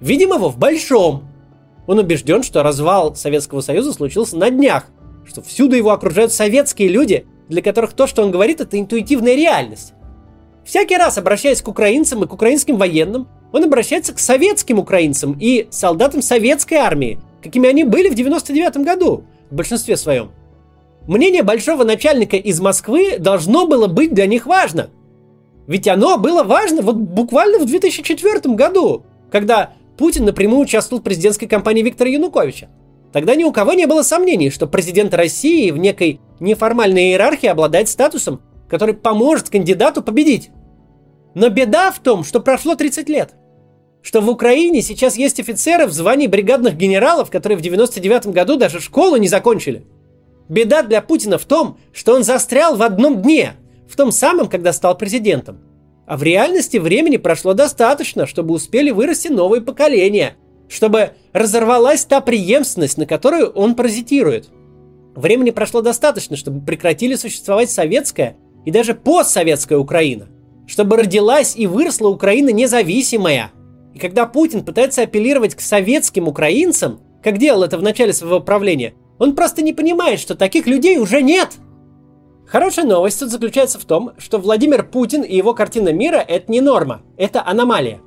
Видим 0.00 0.32
его 0.32 0.48
в 0.48 0.56
большом. 0.56 1.24
Он 1.88 1.98
убежден, 1.98 2.44
что 2.44 2.62
развал 2.62 3.16
Советского 3.16 3.62
Союза 3.62 3.92
случился 3.92 4.38
на 4.38 4.48
днях, 4.50 4.86
что 5.26 5.42
всюду 5.42 5.74
его 5.74 5.90
окружают 5.90 6.32
советские 6.32 6.88
люди, 6.88 7.26
для 7.48 7.62
которых 7.62 7.94
то, 7.94 8.06
что 8.06 8.22
он 8.22 8.30
говорит, 8.30 8.60
это 8.60 8.78
интуитивная 8.78 9.34
реальность. 9.34 9.92
Всякий 10.68 10.98
раз, 10.98 11.16
обращаясь 11.16 11.62
к 11.62 11.68
украинцам 11.68 12.22
и 12.22 12.26
к 12.26 12.32
украинским 12.34 12.76
военным, 12.76 13.26
он 13.52 13.64
обращается 13.64 14.12
к 14.12 14.18
советским 14.18 14.78
украинцам 14.78 15.34
и 15.40 15.66
солдатам 15.70 16.20
советской 16.20 16.74
армии, 16.74 17.18
какими 17.42 17.70
они 17.70 17.84
были 17.84 18.10
в 18.10 18.14
99 18.14 18.76
году, 18.84 19.24
в 19.50 19.54
большинстве 19.54 19.96
своем. 19.96 20.30
Мнение 21.06 21.42
большого 21.42 21.84
начальника 21.84 22.36
из 22.36 22.60
Москвы 22.60 23.16
должно 23.18 23.66
было 23.66 23.86
быть 23.86 24.12
для 24.12 24.26
них 24.26 24.44
важно. 24.44 24.90
Ведь 25.66 25.88
оно 25.88 26.18
было 26.18 26.42
важно 26.42 26.82
вот 26.82 26.96
буквально 26.96 27.60
в 27.60 27.64
2004 27.64 28.54
году, 28.54 29.06
когда 29.32 29.72
Путин 29.96 30.26
напрямую 30.26 30.60
участвовал 30.60 31.00
в 31.00 31.04
президентской 31.04 31.46
кампании 31.46 31.82
Виктора 31.82 32.10
Януковича. 32.10 32.68
Тогда 33.10 33.34
ни 33.36 33.44
у 33.44 33.52
кого 33.52 33.72
не 33.72 33.86
было 33.86 34.02
сомнений, 34.02 34.50
что 34.50 34.66
президент 34.66 35.14
России 35.14 35.70
в 35.70 35.78
некой 35.78 36.20
неформальной 36.40 37.04
иерархии 37.04 37.46
обладает 37.46 37.88
статусом, 37.88 38.42
который 38.68 38.92
поможет 38.92 39.48
кандидату 39.48 40.02
победить. 40.02 40.50
Но 41.34 41.48
беда 41.48 41.90
в 41.90 41.98
том, 41.98 42.24
что 42.24 42.40
прошло 42.40 42.74
30 42.74 43.08
лет. 43.08 43.34
Что 44.02 44.20
в 44.20 44.28
Украине 44.28 44.82
сейчас 44.82 45.16
есть 45.16 45.40
офицеры 45.40 45.86
в 45.86 45.92
звании 45.92 46.26
бригадных 46.26 46.76
генералов, 46.76 47.30
которые 47.30 47.58
в 47.58 47.62
99 47.62 48.28
году 48.28 48.56
даже 48.56 48.80
школу 48.80 49.16
не 49.16 49.28
закончили– 49.28 49.84
Беда 50.48 50.82
для 50.82 51.02
Путина 51.02 51.38
в 51.38 51.44
том, 51.44 51.78
что 51.92 52.14
он 52.14 52.24
застрял 52.24 52.76
в 52.76 52.82
одном 52.82 53.20
дне, 53.22 53.52
в 53.88 53.96
том 53.96 54.10
самом, 54.10 54.48
когда 54.48 54.72
стал 54.72 54.96
президентом. 54.96 55.60
А 56.06 56.16
в 56.16 56.22
реальности 56.22 56.78
времени 56.78 57.18
прошло 57.18 57.52
достаточно, 57.52 58.26
чтобы 58.26 58.54
успели 58.54 58.90
вырасти 58.90 59.28
новые 59.28 59.60
поколения, 59.60 60.36
чтобы 60.68 61.10
разорвалась 61.34 62.06
та 62.06 62.22
преемственность, 62.22 62.96
на 62.96 63.04
которую 63.04 63.50
он 63.50 63.74
паразитирует. 63.74 64.48
Времени 65.14 65.50
прошло 65.50 65.82
достаточно, 65.82 66.36
чтобы 66.36 66.64
прекратили 66.64 67.14
существовать 67.14 67.70
советская 67.70 68.36
и 68.64 68.70
даже 68.70 68.94
постсоветская 68.94 69.78
Украина, 69.78 70.28
чтобы 70.68 70.98
родилась 70.98 71.56
и 71.56 71.66
выросла 71.66 72.08
Украина 72.08 72.50
независимая. 72.50 73.50
И 73.94 73.98
когда 73.98 74.26
Путин 74.26 74.64
пытается 74.64 75.02
апеллировать 75.02 75.54
к 75.54 75.60
советским 75.60 76.28
украинцам, 76.28 77.00
как 77.24 77.38
делал 77.38 77.64
это 77.64 77.78
в 77.78 77.82
начале 77.82 78.12
своего 78.12 78.38
правления, 78.38 78.94
он 79.18 79.34
просто 79.34 79.62
не 79.62 79.72
понимает, 79.72 80.20
что 80.20 80.36
таких 80.36 80.66
людей 80.66 80.98
уже 80.98 81.22
нет. 81.22 81.54
Хорошая 82.46 82.84
новость 82.84 83.18
тут 83.18 83.30
заключается 83.30 83.78
в 83.78 83.84
том, 83.84 84.12
что 84.18 84.38
Владимир 84.38 84.84
Путин 84.84 85.22
и 85.22 85.34
его 85.34 85.54
картина 85.54 85.92
мира– 85.92 86.24
это 86.28 86.52
не 86.52 86.60
норма, 86.60 87.02
это 87.16 87.44
аномалия. 87.44 88.00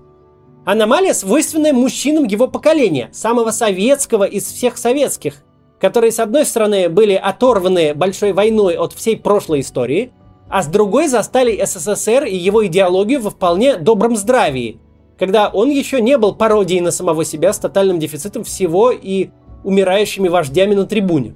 Аномалия, 0.63 1.13
свойственная 1.13 1.73
мужчинам 1.73 2.25
его 2.25 2.47
поколения, 2.47 3.09
самого 3.11 3.49
советского 3.49 4.23
из 4.23 4.45
всех 4.45 4.77
советских, 4.77 5.43
которые, 5.79 6.11
с 6.11 6.19
одной 6.19 6.45
стороны, 6.45 6.89
были 6.89 7.13
оторваны 7.13 7.95
большой 7.95 8.33
войной 8.33 8.77
от 8.77 8.93
всей 8.93 9.17
прошлой 9.17 9.61
истории, 9.61 10.11
а 10.51 10.63
с 10.63 10.67
другой 10.67 11.07
застали 11.07 11.63
СССР 11.63 12.25
и 12.25 12.35
его 12.35 12.65
идеологию 12.67 13.21
во 13.21 13.29
вполне 13.29 13.77
добром 13.77 14.17
здравии, 14.17 14.79
когда 15.17 15.47
он 15.47 15.69
еще 15.69 16.01
не 16.01 16.17
был 16.17 16.35
пародией 16.35 16.81
на 16.81 16.91
самого 16.91 17.23
себя 17.23 17.53
с 17.53 17.57
тотальным 17.59 17.99
дефицитом 17.99 18.43
всего 18.43 18.91
и 18.91 19.29
умирающими 19.63 20.27
вождями 20.27 20.75
на 20.75 20.85
трибуне. 20.85 21.35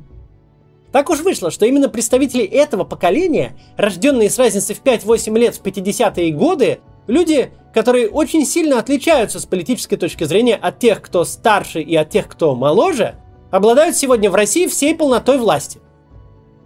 Так 0.91 1.09
уж 1.09 1.21
вышло, 1.21 1.49
что 1.49 1.65
именно 1.65 1.87
представители 1.87 2.43
этого 2.43 2.83
поколения, 2.83 3.57
рожденные 3.77 4.29
с 4.29 4.37
разницей 4.37 4.75
в 4.75 4.83
5-8 4.83 5.39
лет 5.39 5.55
в 5.55 5.61
50-е 5.61 6.31
годы, 6.31 6.79
люди, 7.07 7.51
которые 7.73 8.09
очень 8.09 8.45
сильно 8.45 8.79
отличаются 8.79 9.39
с 9.39 9.45
политической 9.45 9.95
точки 9.95 10.25
зрения 10.25 10.55
от 10.55 10.79
тех, 10.79 11.01
кто 11.01 11.23
старше 11.23 11.81
и 11.81 11.95
от 11.95 12.09
тех, 12.09 12.27
кто 12.27 12.53
моложе, 12.53 13.15
обладают 13.49 13.95
сегодня 13.95 14.29
в 14.29 14.35
России 14.35 14.67
всей 14.67 14.93
полнотой 14.93 15.37
власти. 15.37 15.79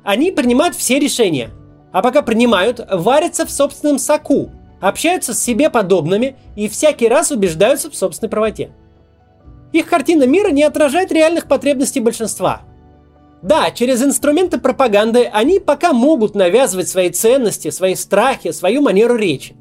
Они 0.03 0.31
принимают 0.31 0.75
все 0.75 0.97
решения, 0.97 1.51
а 1.91 2.01
пока 2.01 2.21
принимают, 2.21 2.85
варятся 2.91 3.45
в 3.45 3.51
собственном 3.51 3.99
соку, 3.99 4.51
общаются 4.79 5.33
с 5.33 5.43
себе 5.43 5.69
подобными 5.69 6.35
и 6.55 6.69
всякий 6.69 7.07
раз 7.07 7.31
убеждаются 7.31 7.89
в 7.89 7.95
собственной 7.95 8.29
правоте. 8.29 8.71
Их 9.71 9.87
картина 9.87 10.25
мира 10.25 10.49
не 10.49 10.63
отражает 10.63 11.11
реальных 11.11 11.47
потребностей 11.47 11.99
большинства. 11.99 12.61
Да, 13.41 13.71
через 13.71 14.03
инструменты 14.03 14.59
пропаганды 14.59 15.25
они 15.25 15.59
пока 15.59 15.93
могут 15.93 16.35
навязывать 16.35 16.89
свои 16.89 17.09
ценности, 17.09 17.69
свои 17.69 17.95
страхи, 17.95 18.51
свою 18.51 18.81
манеру 18.81 19.15
речи. 19.15 19.55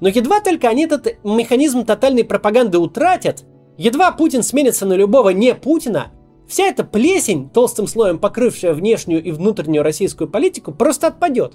Но 0.00 0.08
едва 0.08 0.40
только 0.40 0.68
они 0.68 0.84
этот 0.84 1.16
механизм 1.24 1.84
тотальной 1.84 2.24
пропаганды 2.24 2.78
утратят, 2.78 3.44
едва 3.76 4.12
Путин 4.12 4.42
сменится 4.42 4.86
на 4.86 4.92
любого 4.92 5.30
не 5.30 5.54
Путина, 5.54 6.12
вся 6.48 6.64
эта 6.64 6.82
плесень, 6.82 7.50
толстым 7.50 7.86
слоем 7.86 8.18
покрывшая 8.18 8.74
внешнюю 8.74 9.22
и 9.22 9.30
внутреннюю 9.30 9.82
российскую 9.82 10.28
политику, 10.28 10.72
просто 10.72 11.06
отпадет. 11.08 11.54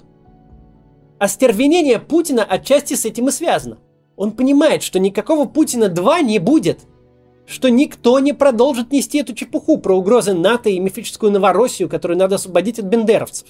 Остервенение 1.18 1.98
Путина 1.98 2.44
отчасти 2.44 2.94
с 2.94 3.04
этим 3.04 3.28
и 3.28 3.32
связано. 3.32 3.78
Он 4.16 4.32
понимает, 4.32 4.82
что 4.82 4.98
никакого 4.98 5.46
Путина 5.46 5.88
2 5.88 6.20
не 6.22 6.38
будет– 6.38 6.80
что 7.46 7.68
никто 7.68 8.18
не 8.20 8.32
продолжит 8.32 8.92
нести 8.92 9.18
эту 9.18 9.34
чепуху 9.34 9.78
про 9.78 9.96
угрозы 9.96 10.32
НАТО 10.32 10.70
и 10.70 10.78
мифическую 10.78 11.32
Новороссию, 11.32 11.88
которую 11.88 12.18
надо 12.18 12.36
освободить 12.36 12.78
от 12.78 12.86
бендеровцев. 12.86 13.48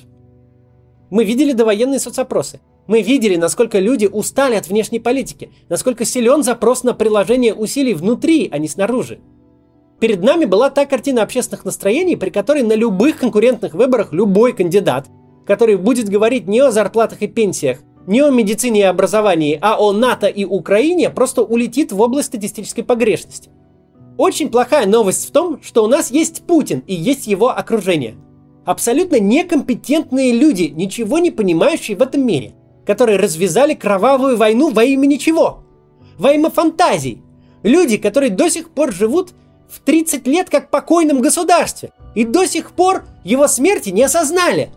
Мы 1.11 1.25
видели 1.25 1.53
довоенные 1.53 2.01
соцопросы. 2.01 2.61
Мы 2.87 3.03
видели, 3.03 3.37
насколько 3.37 3.79
люди 3.79 4.07
устали 4.07 4.57
от 4.57 4.69
внешней 4.69 4.99
политики, 4.99 5.53
насколько 5.69 6.05
силен 6.05 6.43
запрос 6.43 6.83
на 6.83 6.93
приложение 6.93 7.55
усилий 7.55 7.95
внутри, 7.95 8.49
а 8.53 8.59
не 8.59 8.69
снаружи. 8.69 9.21
Перед 10.01 10.23
нами 10.23 10.45
была 10.45 10.71
та 10.71 10.87
картина 10.87 11.23
общественных 11.23 11.65
настроений, 11.65 12.17
при 12.17 12.31
которой 12.31 12.63
на 12.63 12.75
любых 12.75 13.19
конкурентных 13.19 13.75
выборах 13.75 14.13
любой 14.13 14.53
кандидат, 14.53 15.07
который 15.47 15.77
будет 15.77 16.09
говорить 16.09 16.47
не 16.47 16.61
о 16.61 16.71
зарплатах 16.71 17.23
и 17.23 17.29
пенсиях, 17.29 17.79
не 18.07 18.21
о 18.21 18.31
медицине 18.31 18.81
и 18.81 18.85
образовании, 18.85 19.59
а 19.61 19.77
о 19.79 19.93
НАТО 19.93 20.27
и 20.27 20.45
Украине, 20.45 21.11
просто 21.11 21.43
улетит 21.43 21.93
в 21.93 22.01
область 22.01 22.29
статистической 22.29 22.85
погрешности– 22.85 23.51
очень 24.17 24.49
плохая 24.49 24.87
новость 24.87 25.29
в 25.29 25.33
том, 25.33 25.61
что 25.61 25.85
у 25.85 25.89
нас 25.89 26.11
есть 26.13 26.47
Путин 26.47 26.85
и 26.87 26.95
есть 26.95 27.27
его 27.27 27.51
окружение. 27.51 28.15
Абсолютно 28.65 29.19
некомпетентные 29.19 30.33
люди, 30.33 30.73
ничего 30.75 31.19
не 31.19 31.33
понимающие 31.33 31.97
в 31.97 32.03
этом 32.03 32.25
мире, 32.25 32.55
которые 32.87 33.19
развязали 33.19 33.75
кровавую 33.75 34.37
войну 34.37 34.71
во 34.71 34.85
имя 34.85 35.07
ничего. 35.07 35.65
Во 36.17 36.33
имя 36.33 36.49
фантазий. 36.49 37.23
Люди, 37.65 37.97
которые 37.97 38.31
до 38.31 38.49
сих 38.49 38.71
пор 38.71 38.93
живут 38.93 39.33
в 39.69 39.81
30 39.81 40.27
лет 40.27 40.51
как 40.51 40.71
покойном 40.71 41.21
государстве 41.21 41.93
и 42.15 42.25
до 42.25 42.47
сих 42.47 42.73
пор 42.73 43.05
его 43.25 43.49
смерти 43.49 43.91
не 43.91 44.03
осознали. 44.03 44.71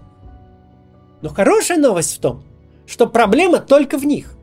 Но 1.22 1.30
хорошая 1.30 1.78
новость 1.78 2.16
в 2.16 2.20
том, 2.20 2.44
что 2.86 3.08
проблема 3.08 3.60
только 3.60 3.98
в 3.98 4.06
них. 4.06 4.34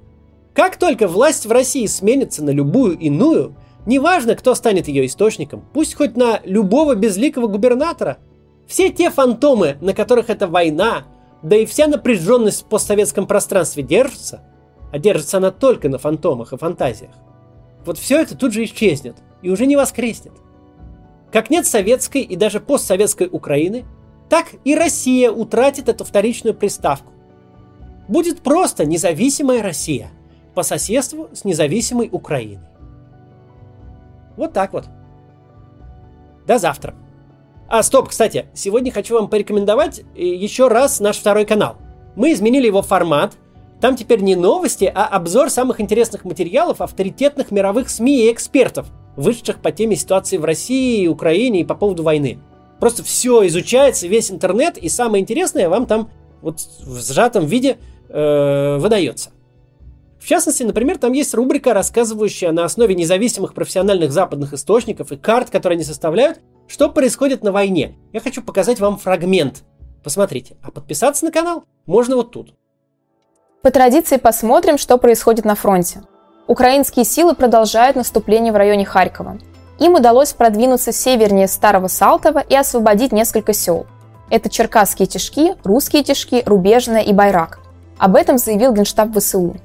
Как 0.55 0.77
только 0.77 1.09
власть 1.09 1.47
в 1.47 1.53
России 1.53 1.87
сменится 1.87 2.45
на 2.45 2.51
любую 2.51 2.99
иную, 2.99 3.57
Неважно, 3.87 4.35
кто 4.35 4.55
станет 4.55 4.89
ее 4.89 5.07
источником, 5.07 5.63
пусть 5.73 5.95
хоть 5.95 6.17
на 6.17 6.41
любого 6.45 6.95
безликого 6.95 7.49
губернатора. 7.49 8.19
Все 8.67 8.91
те 8.91 9.11
фантомы, 9.11 9.77
на 9.83 9.93
которых 9.93 10.31
эта 10.31 10.47
война, 10.49 11.05
да 11.43 11.57
и 11.57 11.67
вся 11.67 11.87
напряженность 11.87 12.63
в 12.63 12.67
постсоветском 12.67 13.27
пространстве 13.27 13.83
держится, 13.83 14.41
а 14.91 14.99
держится 14.99 15.37
она 15.37 15.51
только 15.51 15.91
на 15.91 15.99
фантомах 15.99 16.55
и 16.55 16.57
фантазиях, 16.57 17.11
вот 17.85 17.99
все 17.99 18.23
это 18.23 18.35
тут 18.37 18.55
же 18.55 18.65
исчезнет 18.65 19.17
и 19.45 19.51
уже 19.51 19.67
не 19.67 19.77
воскреснет. 19.77 20.33
Как 21.31 21.51
нет 21.51 21.67
советской 21.67 22.23
и 22.23 22.35
даже 22.35 22.61
постсоветской 22.61 23.29
Украины, 23.31 23.85
так 24.31 24.47
и 24.65 24.75
Россия 24.75 25.31
утратит 25.31 25.89
эту 25.89 26.05
вторичную 26.05 26.55
приставку. 26.55 27.13
Будет 28.09 28.41
просто 28.41 28.87
независимая 28.87 29.63
Россия 29.63 30.11
по 30.55 30.63
соседству 30.63 31.29
с 31.33 31.45
независимой 31.45 32.09
Украиной. 32.11 32.67
Вот 34.37 34.55
так 34.55 34.73
вот. 34.73 34.87
До 36.47 36.59
завтра. 36.59 36.95
А, 37.69 37.83
стоп, 37.83 38.09
кстати, 38.09 38.47
сегодня 38.55 38.93
хочу 38.93 39.15
вам 39.15 39.29
порекомендовать 39.29 40.01
э, 40.15 40.23
еще 40.23 40.69
раз 40.69 41.01
наш 41.01 41.19
второй 41.19 41.45
канал. 41.45 41.77
Мы 42.17 42.33
изменили 42.33 42.67
его 42.67 42.81
формат. 42.81 43.35
Там 43.81 43.97
теперь 43.97 44.21
не 44.21 44.37
новости, 44.37 44.91
а 44.95 45.07
обзор 45.07 45.51
самых 45.51 45.81
интересных 45.81 46.25
материалов 46.25 46.81
авторитетных 46.81 47.51
мировых 47.51 47.91
СМИ 47.91 48.27
и 48.27 48.33
экспертов, 48.33 48.87
вышедших 49.17 49.61
по 49.61 49.73
теме 49.73 49.97
ситуации 49.97 50.37
в 50.37 50.45
России, 50.45 51.07
Украине 51.07 51.61
и 51.61 51.65
по 51.65 51.75
поводу 51.75 52.03
войны. 52.03 52.39
Просто 52.81 53.03
все 53.03 53.47
изучается, 53.47 54.07
весь 54.07 54.31
интернет, 54.31 54.77
и 54.77 54.89
самое 54.89 55.23
интересное 55.23 55.69
вам 55.69 55.87
там 55.87 56.11
вот 56.43 56.61
в 56.81 57.01
сжатом 57.01 57.47
виде 57.47 57.79
э, 58.09 58.77
выдается. 58.79 59.31
В 60.19 60.27
частности, 60.27 60.63
например, 60.63 60.99
там 60.99 61.13
есть 61.13 61.35
рубрика, 61.35 61.75
рассказывающая 61.75 62.51
на 62.51 62.65
основе 62.65 62.95
независимых 62.95 63.53
профессиональных 63.53 64.11
западных 64.11 64.55
источников 64.55 65.13
и 65.13 65.17
карт, 65.17 65.51
которые 65.51 65.77
они 65.77 65.85
составляют, 65.85 66.41
что 66.67 66.89
происходит 66.89 67.43
на 67.43 67.53
войне. 67.53 67.97
Я 68.13 68.21
хочу 68.21 68.43
показать 68.43 68.81
вам 68.81 68.97
фрагмент. 68.97 69.65
Посмотрите. 70.03 70.57
А 70.63 70.71
подписаться 70.71 71.27
на 71.27 71.31
канал 71.31 71.65
можно 71.87 72.17
вот 72.17 72.31
тут. 72.31 72.55
По 73.63 73.71
традиции 73.71 74.17
посмотрим, 74.17 74.79
что 74.79 74.99
происходит 74.99 75.45
на 75.45 75.55
фронте. 75.55 76.03
Украинские 76.47 77.07
силы 77.07 77.35
продолжают 77.35 77.97
наступление 77.97 78.53
в 78.53 78.57
районе 78.57 78.85
Харькова. 78.85 79.39
Им 79.79 79.95
удалось 79.95 80.35
продвинуться 80.35 80.93
севернее 80.93 81.49
Старого 81.49 81.89
Салтова 81.89 82.41
и 82.41 82.55
освободить 82.55 83.13
несколько 83.13 83.55
сел. 83.55 83.87
Это 84.29 84.51
Черкасские 84.51 85.07
Тишки, 85.07 85.55
Русские 85.65 86.05
Тишки, 86.05 86.43
Рубежная 86.45 87.01
и 87.01 87.15
Байрак. 87.15 87.61
Об 87.99 88.15
этом 88.15 88.37
заявил 88.37 88.75
Генштаб 88.75 89.17
ВСУ. 89.17 89.57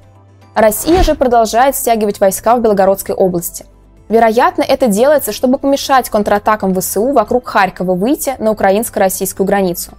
Россия 0.55 1.03
же 1.03 1.15
продолжает 1.15 1.75
стягивать 1.75 2.21
войска 2.21 2.55
в 2.55 2.61
Белгородской 2.61 3.13
области. 3.13 3.65
Вероятно, 4.07 4.61
это 4.61 4.87
делается, 4.87 5.33
чтобы 5.33 5.57
помешать 5.57 6.09
контратакам 6.09 6.73
ВСУ 6.73 7.11
вокруг 7.11 7.47
Харькова 7.47 7.93
выйти 7.93 8.35
на 8.39 8.51
украинско-российскую 8.51 9.45
границу. 9.45 9.91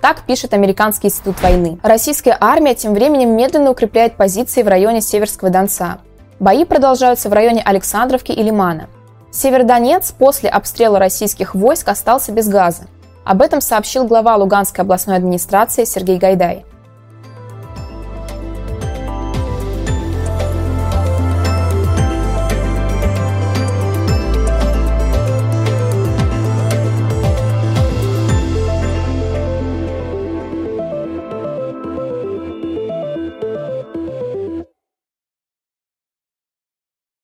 Так 0.00 0.22
пишет 0.26 0.54
Американский 0.54 1.08
институт 1.08 1.40
войны. 1.42 1.78
Российская 1.82 2.36
армия 2.40 2.74
тем 2.74 2.94
временем 2.94 3.36
медленно 3.36 3.70
укрепляет 3.70 4.16
позиции 4.16 4.62
в 4.62 4.68
районе 4.68 5.00
Северского 5.00 5.50
Донца. 5.50 5.98
Бои 6.40 6.64
продолжаются 6.64 7.28
в 7.28 7.32
районе 7.32 7.62
Александровки 7.62 8.32
и 8.32 8.42
Лимана. 8.42 8.88
Севердонец 9.30 10.12
после 10.12 10.48
обстрела 10.48 10.98
российских 10.98 11.54
войск 11.54 11.88
остался 11.88 12.32
без 12.32 12.48
газа. 12.48 12.84
Об 13.24 13.42
этом 13.42 13.60
сообщил 13.60 14.06
глава 14.06 14.36
Луганской 14.36 14.82
областной 14.84 15.16
администрации 15.16 15.84
Сергей 15.84 16.18
Гайдай. 16.18 16.64